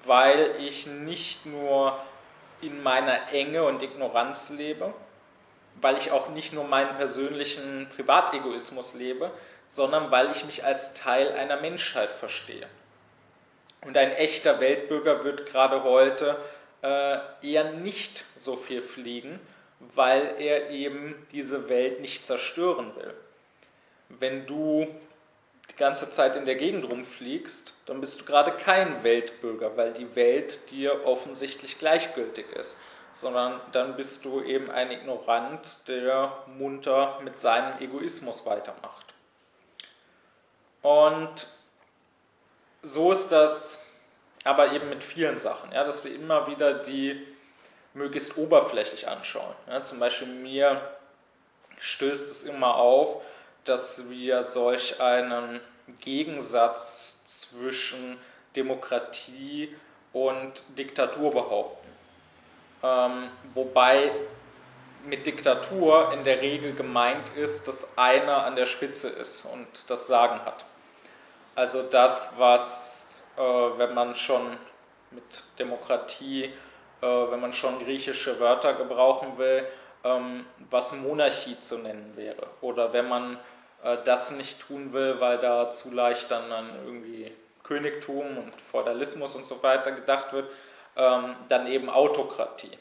[0.03, 1.97] weil ich nicht nur
[2.61, 4.93] in meiner Enge und Ignoranz lebe,
[5.80, 9.32] weil ich auch nicht nur meinen persönlichen Privategoismus lebe,
[9.70, 12.68] sondern weil ich mich als Teil einer Menschheit verstehe.
[13.86, 16.38] Und ein echter Weltbürger wird gerade heute
[16.81, 19.39] äh, eher nicht so viel fliegen,
[19.79, 23.13] weil er eben diese Welt nicht zerstören will.
[24.09, 24.88] Wenn du
[25.71, 30.15] die ganze Zeit in der Gegend rumfliegst, dann bist du gerade kein Weltbürger, weil die
[30.15, 32.79] Welt dir offensichtlich gleichgültig ist,
[33.13, 39.13] sondern dann bist du eben ein Ignorant, der munter mit seinem Egoismus weitermacht.
[40.81, 41.47] Und
[42.84, 43.84] so ist das
[44.43, 47.25] aber eben mit vielen Sachen, ja, dass wir immer wieder die
[47.93, 49.55] möglichst oberflächlich anschauen.
[49.67, 50.81] Ja, zum Beispiel mir
[51.79, 53.21] stößt es immer auf,
[53.65, 55.61] dass wir solch einen
[56.01, 58.17] Gegensatz zwischen
[58.55, 59.75] Demokratie
[60.11, 61.88] und Diktatur behaupten.
[62.84, 64.11] Ähm, wobei
[65.05, 70.07] mit Diktatur in der Regel gemeint ist, dass einer an der Spitze ist und das
[70.07, 70.65] Sagen hat.
[71.56, 74.58] Also das, was, äh, wenn man schon
[75.12, 75.24] mit
[75.60, 76.51] Demokratie, äh,
[77.01, 79.68] wenn man schon griechische Wörter gebrauchen will,
[80.04, 82.47] ähm, was Monarchie zu nennen wäre.
[82.62, 83.38] Oder wenn man
[83.84, 87.32] äh, das nicht tun will, weil da zu leicht dann an irgendwie
[87.64, 90.49] Königtum und Feudalismus und so weiter gedacht wird,
[90.95, 92.78] ähm, dann eben Autokratie.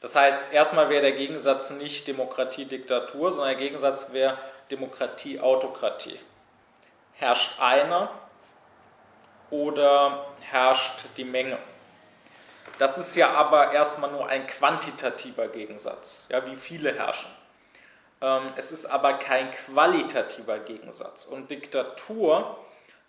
[0.00, 4.36] Das heißt, erstmal wäre der Gegensatz nicht Demokratie-Diktatur, sondern der Gegensatz wäre
[4.70, 6.20] Demokratie-Autokratie
[7.14, 8.10] herrscht einer
[9.50, 11.58] oder herrscht die Menge.
[12.78, 17.30] Das ist ja aber erstmal nur ein quantitativer Gegensatz, ja, wie viele herrschen.
[18.20, 21.26] Ähm, es ist aber kein qualitativer Gegensatz.
[21.26, 22.58] Und Diktatur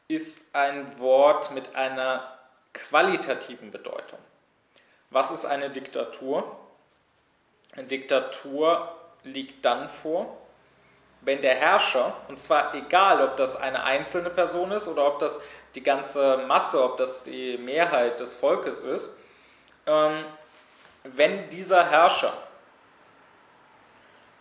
[0.07, 2.37] ist ein Wort mit einer
[2.73, 4.19] qualitativen Bedeutung.
[5.09, 6.59] Was ist eine Diktatur?
[7.73, 10.37] Eine Diktatur liegt dann vor,
[11.25, 15.41] wenn der Herrscher, und zwar egal, ob das eine einzelne Person ist oder ob das
[15.73, 19.09] die ganze Masse, ob das die Mehrheit des Volkes ist,
[19.87, 20.23] ähm,
[21.03, 22.33] wenn dieser Herrscher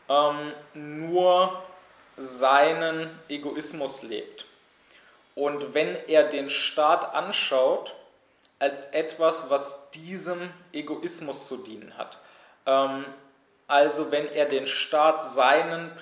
[0.08, 1.62] ähm, nur
[2.16, 4.44] seinen Egoismus lebt
[5.34, 7.94] und wenn er den Staat anschaut
[8.58, 12.18] als etwas, was diesem Egoismus zu dienen hat,
[12.66, 13.04] ähm,
[13.66, 15.92] also wenn er den Staat seinen,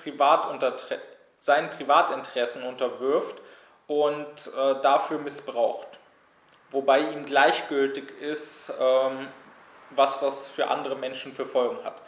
[1.39, 3.37] seinen Privatinteressen unterwirft
[3.87, 5.87] und äh, dafür missbraucht.
[6.71, 9.27] Wobei ihm gleichgültig ist, ähm,
[9.91, 12.01] was das für andere Menschen für Folgen hat.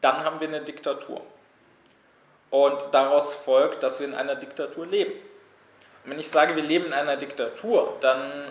[0.00, 1.20] Dann haben wir eine Diktatur.
[2.50, 5.12] Und daraus folgt, dass wir in einer Diktatur leben.
[6.04, 8.50] Und wenn ich sage, wir leben in einer Diktatur, dann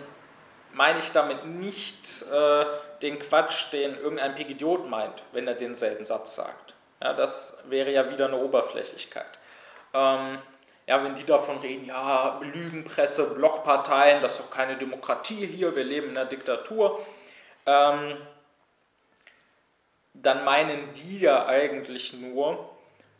[0.72, 2.64] meine ich damit nicht äh,
[3.02, 6.74] den Quatsch, den irgendein Pigidiot meint, wenn er denselben Satz sagt.
[7.02, 9.38] Ja, das wäre ja wieder eine Oberflächlichkeit.
[9.94, 10.38] Ähm,
[10.86, 15.84] ja, wenn die davon reden, ja, Lügenpresse, Blockparteien, das ist doch keine Demokratie hier, wir
[15.84, 17.04] leben in einer Diktatur,
[17.66, 18.16] ähm,
[20.14, 22.70] dann meinen die ja eigentlich nur,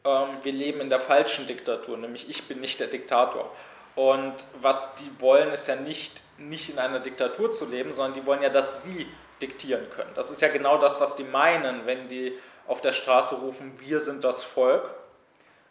[0.05, 3.55] ähm, wir leben in der falschen Diktatur, nämlich ich bin nicht der Diktator.
[3.95, 8.27] Und was die wollen, ist ja nicht, nicht in einer Diktatur zu leben, sondern die
[8.27, 9.07] wollen ja, dass sie
[9.41, 10.11] diktieren können.
[10.15, 14.01] Das ist ja genau das, was die meinen, wenn die auf der Straße rufen, wir
[14.01, 14.91] sind das Volk.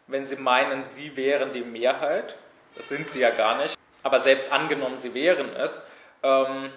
[0.06, 2.36] Wenn sie meinen, sie wären die Mehrheit,
[2.74, 5.88] das sind sie ja gar nicht, aber selbst angenommen, sie wären es,
[6.22, 6.72] ähm,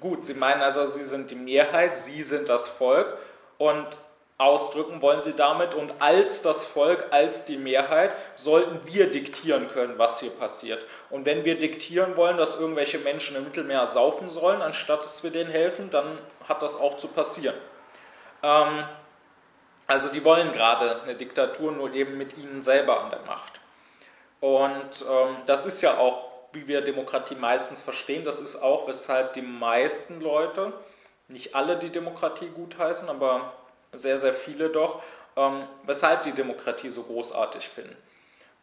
[0.00, 3.18] gut, sie meinen also, sie sind die Mehrheit, sie sind das Volk
[3.58, 3.86] und
[4.38, 9.98] ausdrücken wollen sie damit und als das Volk, als die Mehrheit, sollten wir diktieren können,
[9.98, 10.84] was hier passiert.
[11.08, 15.30] Und wenn wir diktieren wollen, dass irgendwelche Menschen im Mittelmeer saufen sollen, anstatt dass wir
[15.30, 17.56] denen helfen, dann hat das auch zu passieren.
[18.42, 18.84] Ähm,
[19.86, 23.60] also die wollen gerade eine Diktatur, nur eben mit ihnen selber an der Macht.
[24.40, 29.32] Und ähm, das ist ja auch, wie wir Demokratie meistens verstehen, das ist auch, weshalb
[29.32, 30.74] die meisten Leute,
[31.28, 33.52] nicht alle die Demokratie gutheißen, aber
[33.98, 35.02] sehr, sehr viele doch,
[35.36, 37.96] ähm, weshalb die Demokratie so großartig finden.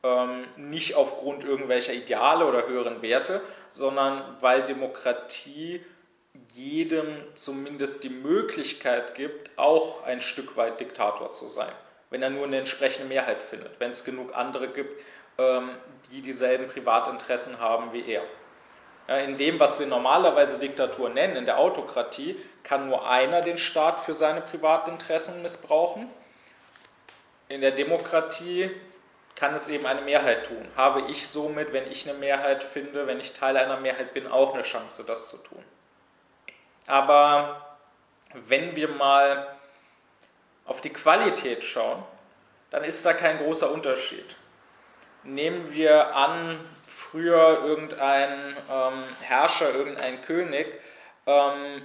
[0.03, 5.83] Ähm, nicht aufgrund irgendwelcher Ideale oder höheren Werte, sondern weil Demokratie
[6.53, 11.71] jedem zumindest die Möglichkeit gibt, auch ein Stück weit Diktator zu sein,
[12.09, 14.99] wenn er nur eine entsprechende Mehrheit findet, wenn es genug andere gibt,
[15.37, 15.69] ähm,
[16.11, 18.23] die dieselben Privatinteressen haben wie er.
[19.07, 23.99] In dem, was wir normalerweise Diktatur nennen, in der Autokratie, kann nur einer den Staat
[23.99, 26.09] für seine Privatinteressen missbrauchen.
[27.49, 28.71] In der Demokratie
[29.35, 30.65] kann es eben eine Mehrheit tun.
[30.77, 34.53] Habe ich somit, wenn ich eine Mehrheit finde, wenn ich Teil einer Mehrheit bin, auch
[34.53, 35.63] eine Chance, das zu tun.
[36.87, 37.77] Aber
[38.33, 39.47] wenn wir mal
[40.65, 42.03] auf die Qualität schauen,
[42.69, 44.35] dann ist da kein großer Unterschied.
[45.23, 46.59] Nehmen wir an,
[47.13, 50.79] früher irgendein ähm, Herrscher, irgendein König
[51.27, 51.83] ähm,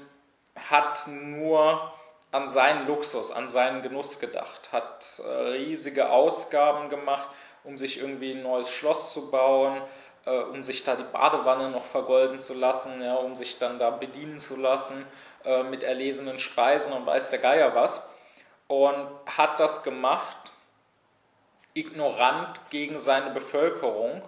[0.70, 1.93] hat nur
[2.33, 7.29] an seinen Luxus, an seinen Genuss gedacht, hat äh, riesige Ausgaben gemacht,
[7.62, 9.83] um sich irgendwie ein neues Schloss zu bauen,
[10.24, 13.91] äh, um sich da die Badewanne noch vergolden zu lassen, ja, um sich dann da
[13.91, 15.07] bedienen zu lassen
[15.45, 18.09] äh, mit erlesenen Speisen und weiß der Geier was.
[18.66, 20.53] Und hat das gemacht,
[21.74, 24.22] ignorant gegen seine Bevölkerung,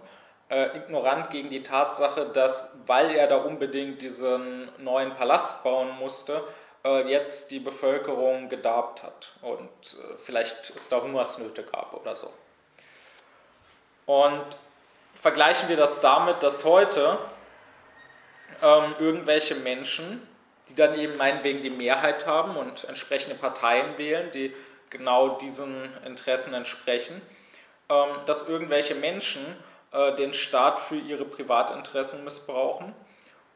[0.51, 6.43] äh, ignorant gegen die Tatsache, dass, weil er da unbedingt diesen neuen Palast bauen musste,
[6.85, 12.33] äh, jetzt die Bevölkerung gedarbt hat und äh, vielleicht es da Hungersnöte gab oder so.
[14.07, 14.45] Und
[15.15, 17.19] vergleichen wir das damit, dass heute
[18.63, 20.27] ähm, irgendwelche Menschen,
[20.69, 24.55] die dann eben meinetwegen die Mehrheit haben und entsprechende Parteien wählen, die
[24.89, 27.23] genau diesen Interessen entsprechen,
[27.89, 29.57] ähm, dass irgendwelche Menschen
[29.93, 32.95] äh, den Staat für ihre Privatinteressen missbrauchen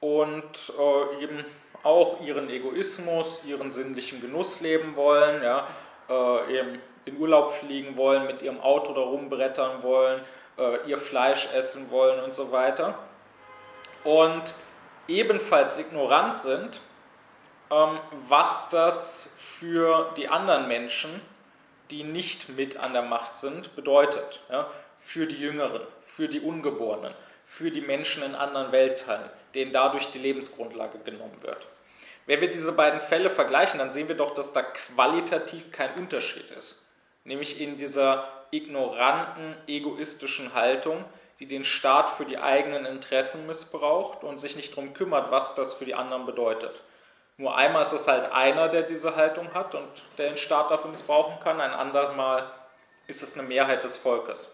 [0.01, 1.45] und äh, eben
[1.83, 5.67] auch ihren Egoismus, ihren sinnlichen Genuss leben wollen, ja,
[6.09, 10.23] äh, eben in Urlaub fliegen wollen, mit ihrem Auto da rumbrettern wollen,
[10.59, 12.99] äh, ihr Fleisch essen wollen und so weiter.
[14.03, 14.55] Und
[15.09, 16.81] ebenfalls ignorant sind,
[17.71, 21.21] ähm, was das für die anderen Menschen,
[21.91, 24.41] die nicht mit an der Macht sind, bedeutet.
[24.51, 24.67] Ja?
[25.07, 30.19] Für die Jüngeren, für die Ungeborenen, für die Menschen in anderen Weltteilen, denen dadurch die
[30.19, 31.67] Lebensgrundlage genommen wird.
[32.27, 36.51] Wenn wir diese beiden Fälle vergleichen, dann sehen wir doch, dass da qualitativ kein Unterschied
[36.53, 36.83] ist.
[37.25, 41.05] Nämlich in dieser ignoranten, egoistischen Haltung,
[41.39, 45.75] die den Staat für die eigenen Interessen missbraucht und sich nicht darum kümmert, was das
[45.75, 46.81] für die anderen bedeutet.
[47.37, 50.91] Nur einmal ist es halt einer, der diese Haltung hat und der den Staat dafür
[50.91, 52.51] missbrauchen kann, ein anderes Mal
[53.07, 54.51] ist es eine Mehrheit des Volkes.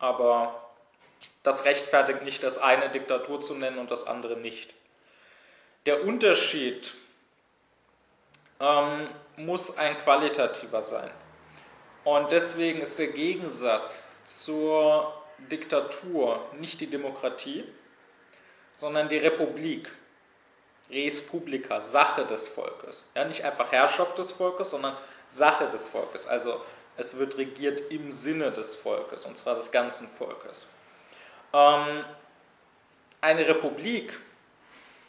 [0.00, 0.70] Aber
[1.42, 4.74] das rechtfertigt nicht, das eine Diktatur zu nennen und das andere nicht.
[5.86, 6.92] Der Unterschied
[8.58, 11.10] ähm, muss ein qualitativer sein.
[12.04, 15.14] Und deswegen ist der Gegensatz zur
[15.50, 17.64] Diktatur nicht die Demokratie,
[18.72, 19.90] sondern die Republik.
[20.90, 23.04] Res publica, Sache des Volkes.
[23.14, 24.96] Ja, nicht einfach Herrschaft des Volkes, sondern
[25.28, 26.26] Sache des Volkes.
[26.26, 26.60] Also
[27.00, 30.66] es wird regiert im Sinne des Volkes, und zwar des ganzen Volkes.
[31.52, 32.04] Ähm,
[33.20, 34.20] eine Republik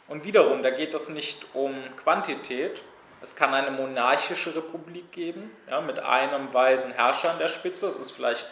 [0.08, 2.82] und wiederum, da geht es nicht um Quantität.
[3.20, 7.86] Es kann eine monarchische Republik geben, ja, mit einem weisen Herrscher an der Spitze.
[7.86, 8.46] Das ist vielleicht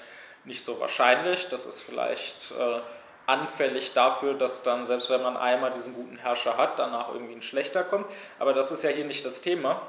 [0.44, 1.48] nicht so wahrscheinlich.
[1.48, 2.80] Das ist vielleicht äh,
[3.26, 7.42] anfällig dafür, dass dann, selbst wenn man einmal diesen guten Herrscher hat, danach irgendwie ein
[7.42, 8.06] schlechter kommt.
[8.38, 9.82] Aber das ist ja hier nicht das Thema.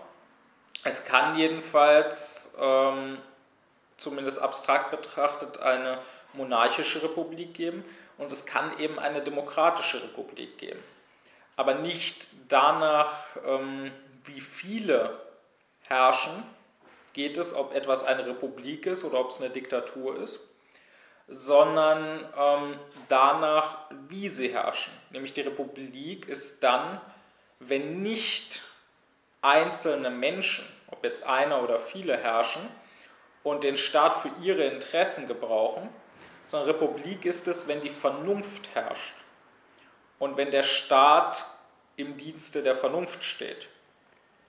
[0.83, 3.19] Es kann jedenfalls, ähm,
[4.01, 5.99] zumindest abstrakt betrachtet, eine
[6.33, 7.83] monarchische Republik geben
[8.17, 10.81] und es kann eben eine demokratische Republik geben
[11.61, 13.91] aber nicht danach, ähm,
[14.25, 15.19] wie viele
[15.81, 16.43] herrschen,
[17.13, 20.39] geht es, ob etwas eine Republik ist oder ob es eine Diktatur ist,
[21.27, 22.79] sondern ähm,
[23.09, 23.77] danach,
[24.07, 24.91] wie sie herrschen.
[25.11, 26.99] Nämlich die Republik ist dann,
[27.59, 28.61] wenn nicht
[29.41, 32.67] einzelne Menschen, ob jetzt einer oder viele herrschen
[33.43, 35.89] und den Staat für ihre Interessen gebrauchen,
[36.45, 39.15] sondern Republik ist es, wenn die Vernunft herrscht
[40.19, 41.45] und wenn der Staat
[41.95, 43.67] im Dienste der Vernunft steht.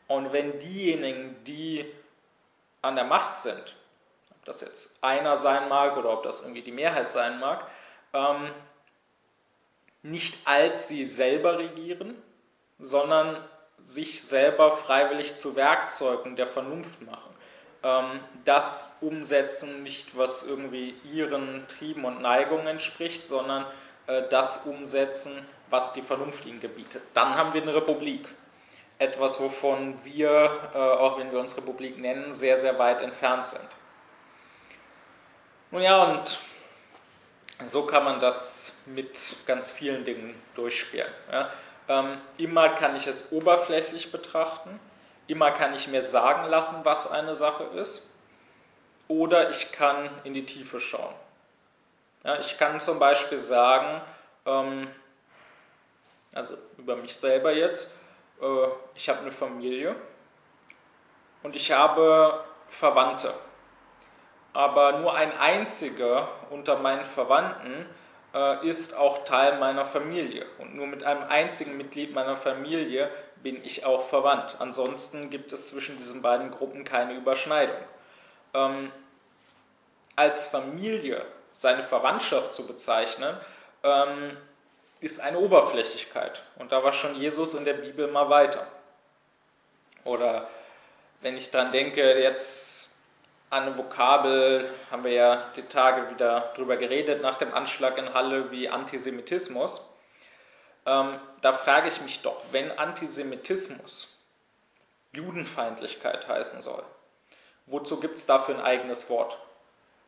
[0.08, 1.90] Und wenn diejenigen, die
[2.82, 3.76] an der Macht sind,
[4.30, 7.66] ob das jetzt einer sein mag oder ob das irgendwie die Mehrheit sein mag,
[8.12, 8.50] ähm,
[10.02, 12.20] nicht als sie selber regieren,
[12.78, 13.42] sondern
[13.78, 17.34] sich selber freiwillig zu Werkzeugen der Vernunft machen.
[17.82, 23.66] Ähm, das umsetzen, nicht was irgendwie ihren Trieben und Neigungen entspricht, sondern
[24.06, 27.02] äh, das umsetzen, was die Vernunft ihnen gebietet.
[27.14, 28.28] Dann haben wir eine Republik.
[28.98, 33.68] Etwas, wovon wir, äh, auch wenn wir uns Republik nennen, sehr, sehr weit entfernt sind.
[35.72, 36.38] Nun ja, und
[37.66, 41.12] so kann man das mit ganz vielen Dingen durchspielen.
[41.30, 41.50] Ja.
[41.88, 44.78] Ähm, immer kann ich es oberflächlich betrachten,
[45.32, 48.06] immer kann ich mir sagen lassen, was eine Sache ist,
[49.08, 51.14] oder ich kann in die Tiefe schauen.
[52.22, 54.02] Ja, ich kann zum Beispiel sagen,
[54.44, 54.88] ähm,
[56.34, 57.92] also über mich selber jetzt,
[58.42, 59.96] äh, ich habe eine Familie
[61.42, 63.32] und ich habe Verwandte.
[64.52, 67.86] Aber nur ein einziger unter meinen Verwandten
[68.34, 70.44] äh, ist auch Teil meiner Familie.
[70.58, 73.10] Und nur mit einem einzigen Mitglied meiner Familie
[73.42, 74.56] bin ich auch verwandt.
[74.58, 77.76] Ansonsten gibt es zwischen diesen beiden Gruppen keine Überschneidung.
[78.54, 78.92] Ähm,
[80.16, 83.36] als Familie seine Verwandtschaft zu bezeichnen,
[83.82, 84.36] ähm,
[85.00, 86.42] ist eine Oberflächlichkeit.
[86.56, 88.66] Und da war schon Jesus in der Bibel mal weiter.
[90.04, 90.48] Oder
[91.20, 92.96] wenn ich dran denke, jetzt
[93.50, 98.14] an eine Vokabel, haben wir ja die Tage wieder drüber geredet nach dem Anschlag in
[98.14, 99.91] Halle wie Antisemitismus.
[100.86, 104.16] Ähm, da frage ich mich doch, wenn Antisemitismus
[105.12, 106.82] Judenfeindlichkeit heißen soll,
[107.66, 109.38] wozu gibt es dafür ein eigenes Wort?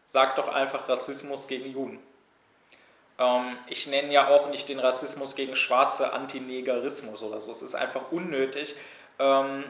[0.06, 2.00] Sag doch einfach Rassismus gegen Juden.
[3.18, 7.52] Ähm, ich nenne ja auch nicht den Rassismus gegen Schwarze Antinegerismus oder so.
[7.52, 8.74] Es ist einfach unnötig,
[9.18, 9.64] ähm,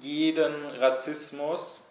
[0.00, 1.82] jeden Rassismus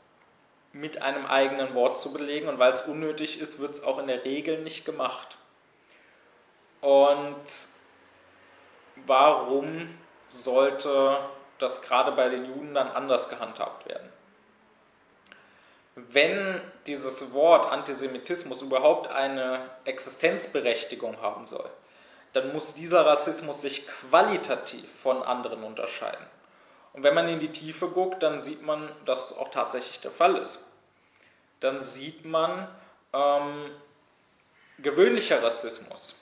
[0.72, 2.48] mit einem eigenen Wort zu belegen.
[2.48, 5.38] Und weil es unnötig ist, wird es auch in der Regel nicht gemacht.
[6.82, 7.46] Und
[9.06, 9.98] warum
[10.30, 11.18] sollte
[11.60, 14.12] das gerade bei den Juden dann anders gehandhabt werden?
[15.96, 21.70] wenn dieses Wort Antisemitismus überhaupt eine Existenzberechtigung haben soll,
[22.34, 26.26] dann muss dieser Rassismus sich qualitativ von anderen unterscheiden.
[26.94, 30.12] Und wenn man in die Tiefe guckt, dann sieht man, dass es auch tatsächlich der
[30.12, 30.60] Fall ist.
[31.60, 32.68] Dann sieht man
[33.14, 33.72] ähm,
[34.80, 36.16] gewöhnlicher Rassismus,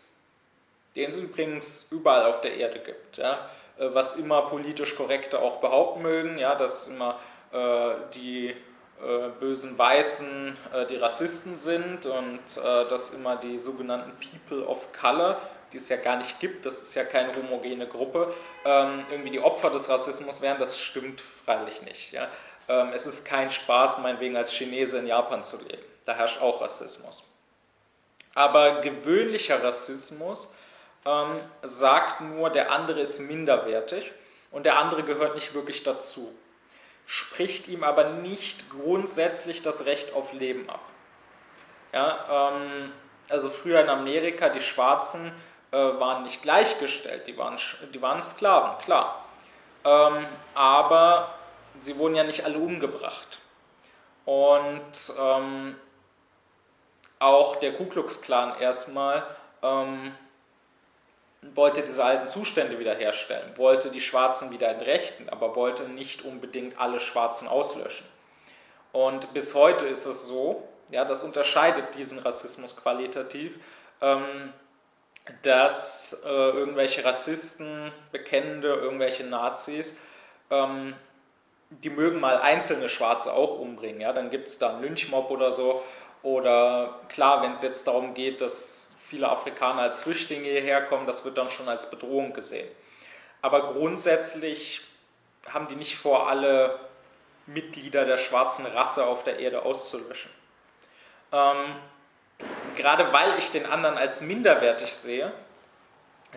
[0.95, 3.17] den es übrigens überall auf der Erde gibt.
[3.17, 3.49] Ja?
[3.77, 7.19] Äh, was immer politisch korrekte auch behaupten mögen, ja, dass immer
[7.51, 14.65] äh, die äh, bösen Weißen äh, die Rassisten sind und dass immer die sogenannten People
[14.67, 15.39] of Color,
[15.73, 18.33] die es ja gar nicht gibt, das ist ja keine homogene Gruppe,
[18.65, 22.13] ähm, irgendwie die Opfer des Rassismus wären, das stimmt freilich nicht.
[22.67, 25.83] Ähm, es ist kein Spaß, meinetwegen als Chinese in Japan zu leben.
[26.05, 27.23] Da herrscht auch Rassismus.
[28.33, 30.51] Aber gewöhnlicher Rassismus
[31.05, 34.11] ähm, sagt nur, der andere ist minderwertig
[34.51, 36.35] und der andere gehört nicht wirklich dazu
[37.11, 40.79] spricht ihm aber nicht grundsätzlich das Recht auf Leben ab.
[41.91, 42.93] Ja, ähm,
[43.27, 45.33] also früher in Amerika, die Schwarzen
[45.71, 47.57] äh, waren nicht gleichgestellt, die waren,
[47.93, 49.25] die waren Sklaven, klar.
[49.83, 51.35] Ähm, aber
[51.75, 53.39] sie wurden ja nicht alle umgebracht.
[54.23, 55.75] Und ähm,
[57.19, 59.23] auch der Ku Klux Klan erstmal
[59.61, 60.15] ähm,
[61.41, 66.99] wollte diese alten Zustände wiederherstellen, wollte die Schwarzen wieder entrechten, aber wollte nicht unbedingt alle
[66.99, 68.05] Schwarzen auslöschen.
[68.91, 73.57] Und bis heute ist es so, ja, das unterscheidet diesen Rassismus qualitativ,
[74.01, 74.53] ähm,
[75.43, 79.99] dass äh, irgendwelche Rassisten, Bekennende, irgendwelche Nazis,
[80.49, 80.93] ähm,
[81.69, 84.01] die mögen mal einzelne Schwarze auch umbringen.
[84.01, 84.13] Ja?
[84.13, 85.83] Dann gibt es da einen Lynchmob oder so.
[86.21, 91.25] Oder klar, wenn es jetzt darum geht, dass viele Afrikaner als Flüchtlinge hierher kommen, das
[91.25, 92.67] wird dann schon als Bedrohung gesehen.
[93.41, 94.83] Aber grundsätzlich
[95.49, 96.79] haben die nicht vor, alle
[97.45, 100.31] Mitglieder der schwarzen Rasse auf der Erde auszulöschen.
[101.33, 101.75] Ähm,
[102.77, 105.33] gerade weil ich den anderen als minderwertig sehe,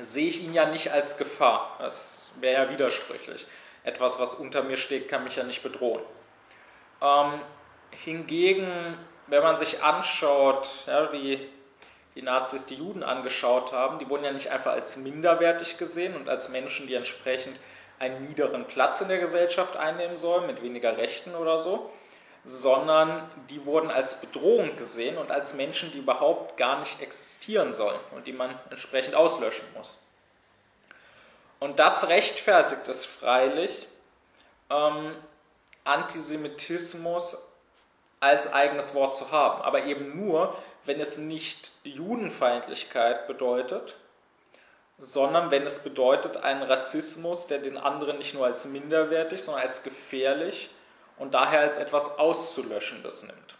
[0.02, 1.76] sehe ich ihn ja nicht als Gefahr.
[1.78, 3.46] Das wäre ja widersprüchlich.
[3.84, 6.02] Etwas, was unter mir steht, kann mich ja nicht bedrohen.
[7.00, 7.40] Ähm,
[7.92, 8.98] hingegen,
[9.28, 11.53] wenn man sich anschaut, ja, wie
[12.14, 16.28] die Nazis die Juden angeschaut haben, die wurden ja nicht einfach als minderwertig gesehen und
[16.28, 17.58] als Menschen, die entsprechend
[17.98, 21.90] einen niederen Platz in der Gesellschaft einnehmen sollen, mit weniger Rechten oder so,
[22.44, 27.98] sondern die wurden als Bedrohung gesehen und als Menschen, die überhaupt gar nicht existieren sollen
[28.14, 29.98] und die man entsprechend auslöschen muss.
[31.58, 33.88] Und das rechtfertigt es freilich,
[34.70, 35.16] ähm,
[35.84, 37.50] Antisemitismus
[38.20, 43.96] als eigenes Wort zu haben, aber eben nur, wenn es nicht Judenfeindlichkeit bedeutet,
[44.98, 49.82] sondern wenn es bedeutet einen Rassismus, der den anderen nicht nur als minderwertig, sondern als
[49.82, 50.70] gefährlich
[51.18, 53.56] und daher als etwas Auszulöschendes nimmt.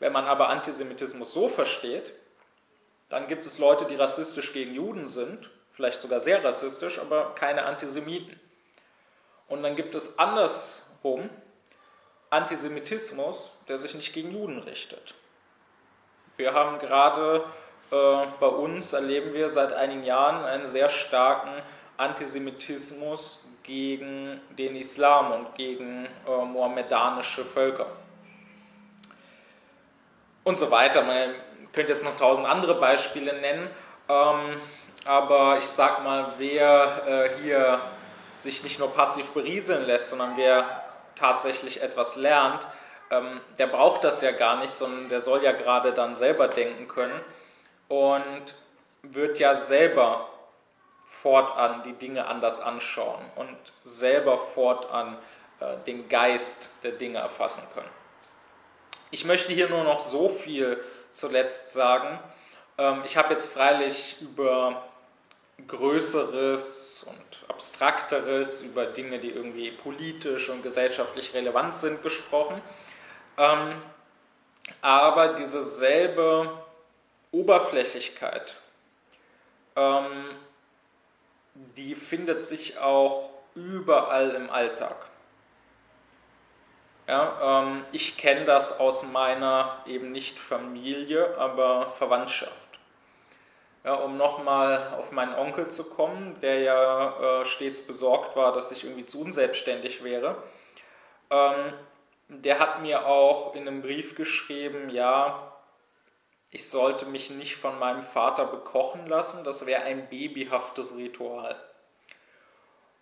[0.00, 2.12] Wenn man aber Antisemitismus so versteht,
[3.08, 7.64] dann gibt es Leute, die rassistisch gegen Juden sind, vielleicht sogar sehr rassistisch, aber keine
[7.64, 8.38] Antisemiten.
[9.48, 11.30] Und dann gibt es andersrum
[12.30, 15.14] Antisemitismus, der sich nicht gegen Juden richtet.
[16.38, 17.44] Wir haben gerade
[17.90, 21.50] äh, bei uns erleben wir seit einigen Jahren einen sehr starken
[21.96, 27.86] Antisemitismus gegen den Islam und gegen äh, mohammedanische Völker.
[30.44, 31.02] Und so weiter.
[31.02, 31.34] Man
[31.72, 33.68] könnte jetzt noch tausend andere Beispiele nennen,
[34.08, 34.60] ähm,
[35.06, 37.80] aber ich sag mal, wer äh, hier
[38.36, 40.84] sich nicht nur passiv berieseln lässt, sondern wer
[41.16, 42.64] tatsächlich etwas lernt,
[43.10, 46.88] ähm, der braucht das ja gar nicht, sondern der soll ja gerade dann selber denken
[46.88, 47.20] können
[47.88, 48.54] und
[49.02, 50.28] wird ja selber
[51.04, 55.16] fortan die Dinge anders anschauen und selber fortan
[55.60, 57.88] äh, den Geist der Dinge erfassen können.
[59.10, 60.82] Ich möchte hier nur noch so viel
[61.12, 62.18] zuletzt sagen.
[62.76, 64.84] Ähm, ich habe jetzt freilich über
[65.66, 72.62] Größeres und Abstrakteres, über Dinge, die irgendwie politisch und gesellschaftlich relevant sind, gesprochen.
[73.38, 73.80] Ähm,
[74.82, 76.52] aber diese selbe
[77.30, 78.56] Oberflächlichkeit,
[79.76, 80.24] ähm,
[81.76, 84.96] die findet sich auch überall im Alltag.
[87.06, 92.52] Ja, ähm, ich kenne das aus meiner eben nicht Familie, aber Verwandtschaft.
[93.84, 98.70] Ja, um nochmal auf meinen Onkel zu kommen, der ja äh, stets besorgt war, dass
[98.72, 100.36] ich irgendwie zu unselbstständig wäre.
[101.30, 101.72] Ähm,
[102.28, 105.52] der hat mir auch in einem Brief geschrieben, ja,
[106.50, 111.56] ich sollte mich nicht von meinem Vater bekochen lassen, das wäre ein babyhaftes Ritual.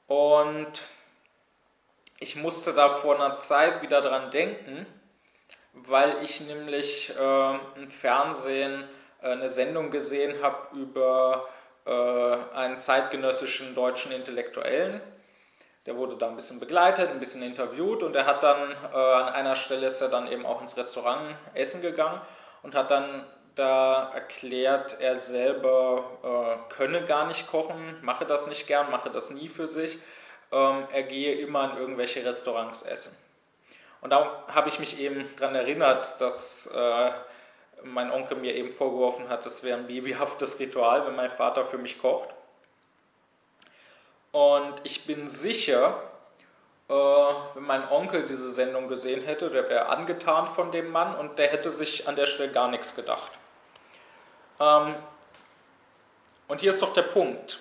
[0.07, 0.83] Und
[2.19, 4.87] ich musste da vor einer Zeit wieder dran denken,
[5.73, 8.89] weil ich nämlich äh, im Fernsehen
[9.21, 11.49] äh, eine Sendung gesehen habe über
[11.85, 15.01] äh, einen zeitgenössischen deutschen Intellektuellen.
[15.87, 19.29] Der wurde da ein bisschen begleitet, ein bisschen interviewt und er hat dann äh, an
[19.29, 22.21] einer Stelle ist er dann eben auch ins Restaurant essen gegangen
[22.63, 28.67] und hat dann da erklärt, er selber äh, könne gar nicht kochen, mache das nicht
[28.67, 29.99] gern, mache das nie für sich.
[30.53, 33.17] Ähm, er gehe immer in irgendwelche Restaurants essen.
[34.03, 37.11] Und da habe ich mich eben daran erinnert, dass äh,
[37.83, 41.79] mein Onkel mir eben vorgeworfen hat, das wäre ein babyhaftes Ritual, wenn mein Vater für
[41.79, 42.29] mich kocht.
[44.33, 46.03] Und ich bin sicher,
[46.89, 51.39] äh, wenn mein Onkel diese Sendung gesehen hätte, der wäre angetan von dem Mann und
[51.39, 53.33] der hätte sich an der Stelle gar nichts gedacht.
[54.61, 54.95] Ähm,
[56.49, 57.61] und hier ist doch der Punkt.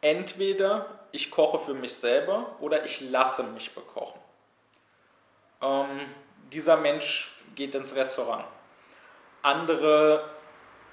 [0.00, 4.20] Entweder ich koche für mich selber oder ich lasse mich bekochen.
[5.60, 6.00] Ähm,
[6.52, 8.44] dieser Mensch geht ins Restaurant.
[9.42, 10.24] Andere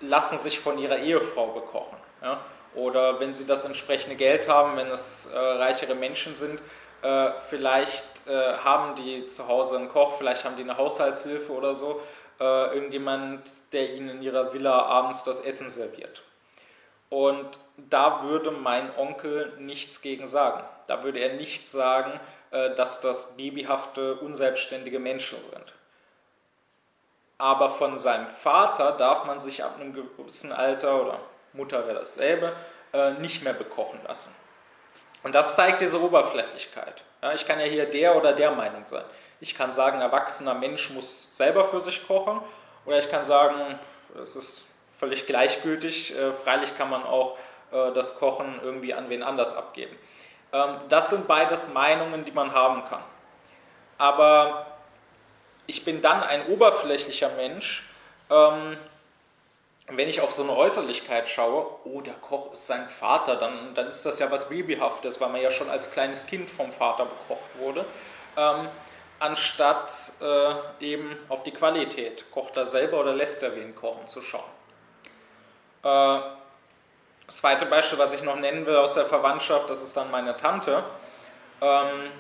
[0.02, 1.98] lassen sich von ihrer Ehefrau bekochen.
[2.22, 2.42] Ja?
[2.78, 6.62] Oder wenn sie das entsprechende Geld haben, wenn es äh, reichere Menschen sind,
[7.02, 11.74] äh, vielleicht äh, haben die zu Hause einen Koch, vielleicht haben die eine Haushaltshilfe oder
[11.74, 12.02] so
[12.40, 13.41] äh, irgendjemand,
[13.74, 16.22] der ihnen in ihrer Villa abends das Essen serviert.
[17.10, 17.48] Und
[17.78, 20.64] da würde mein Onkel nichts gegen sagen.
[20.86, 22.20] Da würde er nicht sagen,
[22.52, 25.74] äh, dass das babyhafte, unselbstständige Menschen sind.
[27.40, 31.20] Aber von seinem Vater darf man sich ab einem gewissen Alter, oder
[31.58, 32.54] Mutter wäre dasselbe,
[32.94, 34.34] äh, nicht mehr bekochen lassen.
[35.24, 37.04] Und das zeigt diese Oberflächlichkeit.
[37.34, 39.04] ich kann ja hier der oder der Meinung sein.
[39.40, 42.42] Ich kann sagen, erwachsener Mensch muss selber für sich kochen.
[42.86, 43.78] Oder ich kann sagen,
[44.24, 44.66] es ist
[44.98, 46.18] völlig gleichgültig.
[46.18, 47.38] Äh, freilich kann man auch
[47.72, 49.96] äh, das Kochen irgendwie an wen anders abgeben.
[50.54, 53.04] Ähm, das sind beides Meinungen, die man haben kann.
[53.98, 54.66] Aber
[55.66, 57.90] ich bin dann ein oberflächlicher Mensch,
[58.30, 58.78] ähm,
[59.90, 63.88] wenn ich auf so eine Äußerlichkeit schaue, oh, der Koch ist sein Vater, dann, dann
[63.88, 67.58] ist das ja was Babyhaftes, weil man ja schon als kleines Kind vom Vater bekocht
[67.58, 67.86] wurde.
[68.36, 68.68] Ähm,
[69.20, 74.22] anstatt äh, eben auf die Qualität, kocht er selber oder lässt er wen kochen, zu
[74.22, 74.44] schauen.
[75.84, 76.20] Äh,
[77.26, 80.36] das zweite Beispiel, was ich noch nennen will aus der Verwandtschaft, das ist dann meine
[80.36, 80.84] Tante.
[81.62, 82.12] Ähm,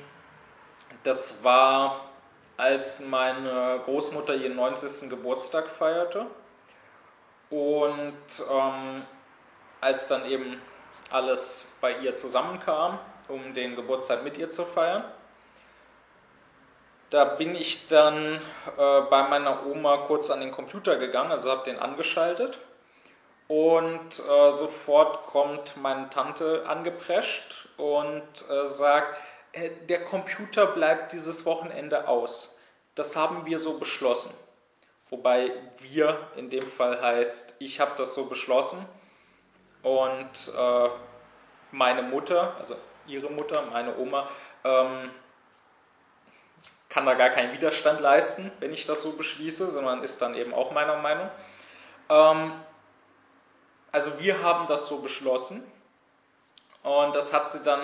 [1.03, 2.09] das war,
[2.55, 5.09] als meine Großmutter ihren 90.
[5.09, 6.27] Geburtstag feierte
[7.49, 8.13] und
[8.51, 9.05] ähm,
[9.81, 10.61] als dann eben
[11.09, 15.03] alles bei ihr zusammenkam, um den Geburtstag mit ihr zu feiern
[17.09, 18.41] da bin ich dann
[18.77, 22.59] äh, bei meiner Oma kurz an den Computer gegangen, also habe den angeschaltet.
[23.47, 29.17] Und äh, sofort kommt meine Tante angeprescht und äh, sagt,
[29.53, 32.59] äh, der Computer bleibt dieses Wochenende aus.
[32.95, 34.33] Das haben wir so beschlossen.
[35.09, 38.85] Wobei wir in dem Fall heißt, ich habe das so beschlossen
[39.81, 40.89] und äh,
[41.71, 42.75] meine Mutter, also
[43.05, 44.27] ihre Mutter, meine Oma,
[44.65, 45.11] ähm,
[46.89, 50.53] kann da gar keinen Widerstand leisten, wenn ich das so beschließe, sondern ist dann eben
[50.53, 51.29] auch meiner Meinung.
[52.09, 52.51] Ähm,
[53.93, 55.63] also wir haben das so beschlossen
[56.83, 57.81] und das hat sie dann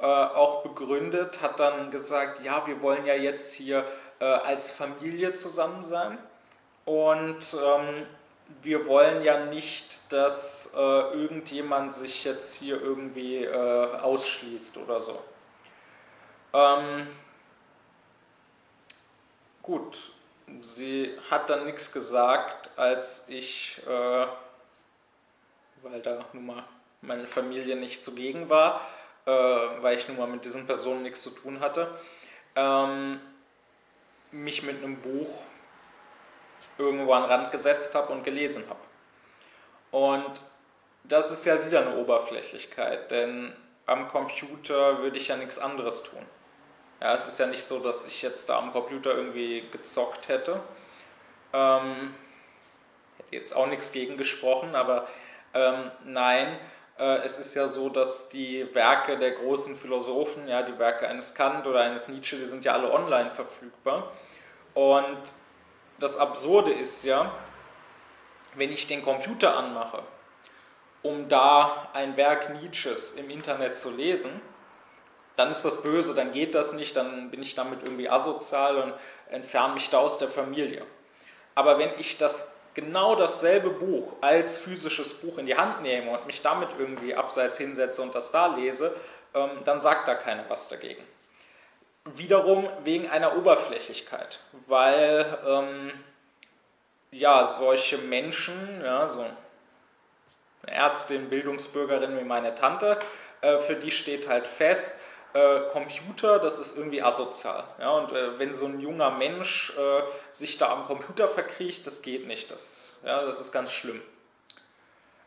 [0.00, 3.86] äh, auch begründet, hat dann gesagt, ja, wir wollen ja jetzt hier
[4.18, 6.18] äh, als Familie zusammen sein
[6.84, 8.06] und ähm,
[8.62, 15.22] wir wollen ja nicht, dass äh, irgendjemand sich jetzt hier irgendwie äh, ausschließt oder so.
[16.52, 17.06] Ähm,
[19.62, 20.12] gut,
[20.60, 24.26] sie hat dann nichts gesagt, als ich, äh,
[25.82, 26.64] weil da nun mal
[27.00, 28.80] meine Familie nicht zugegen war,
[29.26, 31.98] äh, weil ich nun mal mit diesen Personen nichts zu tun hatte,
[32.56, 33.20] ähm,
[34.30, 35.44] mich mit einem Buch
[36.78, 38.80] irgendwo an den Rand gesetzt habe und gelesen habe.
[39.90, 40.40] Und
[41.04, 43.54] das ist ja wieder eine Oberflächlichkeit, denn
[43.86, 46.24] am Computer würde ich ja nichts anderes tun.
[47.00, 50.60] Ja, es ist ja nicht so, dass ich jetzt da am Computer irgendwie gezockt hätte.
[51.52, 52.14] Ähm,
[53.18, 55.06] hätte jetzt auch nichts gegen gesprochen, aber
[55.52, 56.58] ähm, nein,
[56.98, 61.34] äh, es ist ja so, dass die Werke der großen Philosophen, ja, die Werke eines
[61.34, 64.12] Kant oder eines Nietzsche, die sind ja alle online verfügbar.
[64.72, 65.20] Und
[65.98, 67.32] das Absurde ist ja,
[68.54, 70.02] wenn ich den Computer anmache,
[71.02, 74.40] um da ein Werk Nietzsches im Internet zu lesen,
[75.36, 78.94] dann ist das böse, dann geht das nicht, dann bin ich damit irgendwie asozial und
[79.28, 80.86] entferne mich da aus der Familie.
[81.54, 86.26] Aber wenn ich das genau dasselbe Buch als physisches Buch in die Hand nehme und
[86.26, 88.94] mich damit irgendwie abseits hinsetze und das da lese,
[89.34, 91.02] ähm, dann sagt da keiner was dagegen.
[92.04, 95.92] Wiederum wegen einer Oberflächlichkeit, weil ähm,
[97.10, 99.24] ja, solche Menschen, ja, so
[100.66, 102.98] Ärztin, Bildungsbürgerin wie meine Tante,
[103.40, 105.00] äh, für die steht halt fest,
[105.34, 107.64] äh, Computer, das ist irgendwie asozial.
[107.80, 110.02] Ja, und äh, wenn so ein junger Mensch äh,
[110.32, 112.50] sich da am Computer verkriecht, das geht nicht.
[112.50, 114.00] Das, ja, das ist ganz schlimm.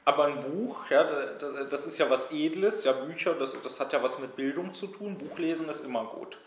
[0.06, 4.02] Aber ein Buch, ja, das ist ja was Edles, ja, Bücher, das, das hat ja
[4.02, 5.18] was mit Bildung zu tun.
[5.18, 6.38] Buchlesen ist immer gut.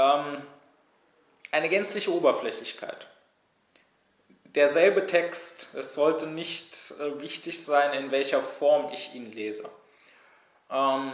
[0.00, 0.42] Ähm,
[1.50, 3.06] eine gänzliche Oberflächlichkeit.
[4.44, 9.68] Derselbe Text, es sollte nicht äh, wichtig sein, in welcher Form ich ihn lese.
[10.70, 11.12] Ähm,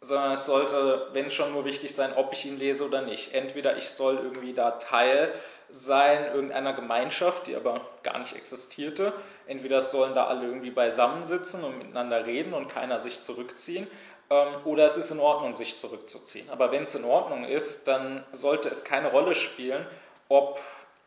[0.00, 3.34] sondern es sollte, wenn schon nur wichtig sein, ob ich ihn lese oder nicht.
[3.34, 5.32] Entweder ich soll irgendwie da Teil
[5.70, 9.12] sein irgendeiner Gemeinschaft, die aber gar nicht existierte.
[9.46, 13.86] Entweder sollen da alle irgendwie beisammensitzen und miteinander reden und keiner sich zurückziehen.
[14.34, 16.50] Ähm, oder es ist in Ordnung, sich zurückzuziehen.
[16.50, 19.86] Aber wenn es in Ordnung ist, dann sollte es keine Rolle spielen,
[20.28, 20.60] ob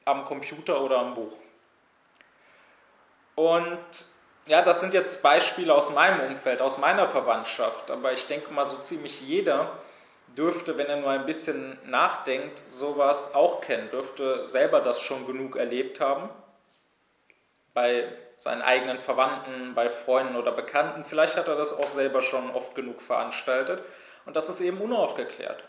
[0.06, 1.34] am Computer oder am Buch.
[3.36, 3.80] Und
[4.46, 8.66] ja, das sind jetzt Beispiele aus meinem Umfeld, aus meiner Verwandtschaft, aber ich denke mal,
[8.66, 9.72] so ziemlich jeder
[10.38, 15.58] dürfte, wenn er nur ein bisschen nachdenkt, sowas auch kennen, dürfte selber das schon genug
[15.58, 16.30] erlebt haben.
[17.74, 18.08] Bei
[18.40, 21.04] seinen eigenen Verwandten, bei Freunden oder Bekannten.
[21.04, 23.82] Vielleicht hat er das auch selber schon oft genug veranstaltet.
[24.26, 25.64] Und das ist eben unaufgeklärt.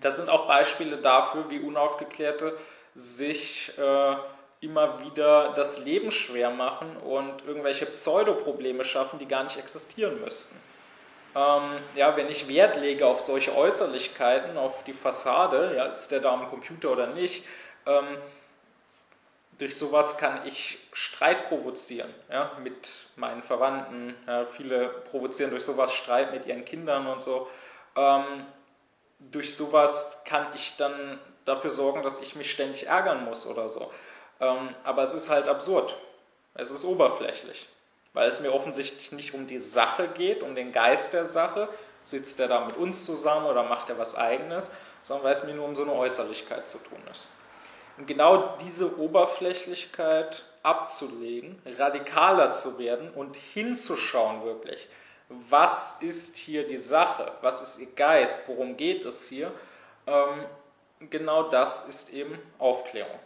[0.00, 2.56] Das sind auch Beispiele dafür, wie Unaufgeklärte
[2.94, 4.16] sich äh,
[4.60, 10.56] immer wieder das Leben schwer machen und irgendwelche Pseudoprobleme schaffen, die gar nicht existieren müssten.
[11.36, 16.20] Ähm, ja, wenn ich Wert lege auf solche Äußerlichkeiten, auf die Fassade, ja, ist der
[16.20, 17.44] da am Computer oder nicht,
[17.86, 18.16] ähm,
[19.58, 24.14] durch sowas kann ich Streit provozieren ja, mit meinen Verwandten.
[24.26, 27.48] Ja, viele provozieren durch sowas Streit mit ihren Kindern und so.
[27.96, 28.46] Ähm,
[29.18, 33.92] durch sowas kann ich dann dafür sorgen, dass ich mich ständig ärgern muss oder so.
[34.40, 35.96] Ähm, aber es ist halt absurd.
[36.54, 37.68] Es ist oberflächlich,
[38.12, 41.68] weil es mir offensichtlich nicht um die Sache geht, um den Geist der Sache.
[42.02, 44.70] Sitzt er da mit uns zusammen oder macht er was Eigenes,
[45.00, 47.28] sondern weil es mir nur um so eine Äußerlichkeit zu tun ist.
[47.96, 54.88] Und genau diese Oberflächlichkeit abzulegen, radikaler zu werden und hinzuschauen wirklich,
[55.28, 59.52] was ist hier die Sache, was ist ihr Geist, worum geht es hier,
[60.06, 60.44] ähm,
[61.10, 63.18] genau das ist eben Aufklärung.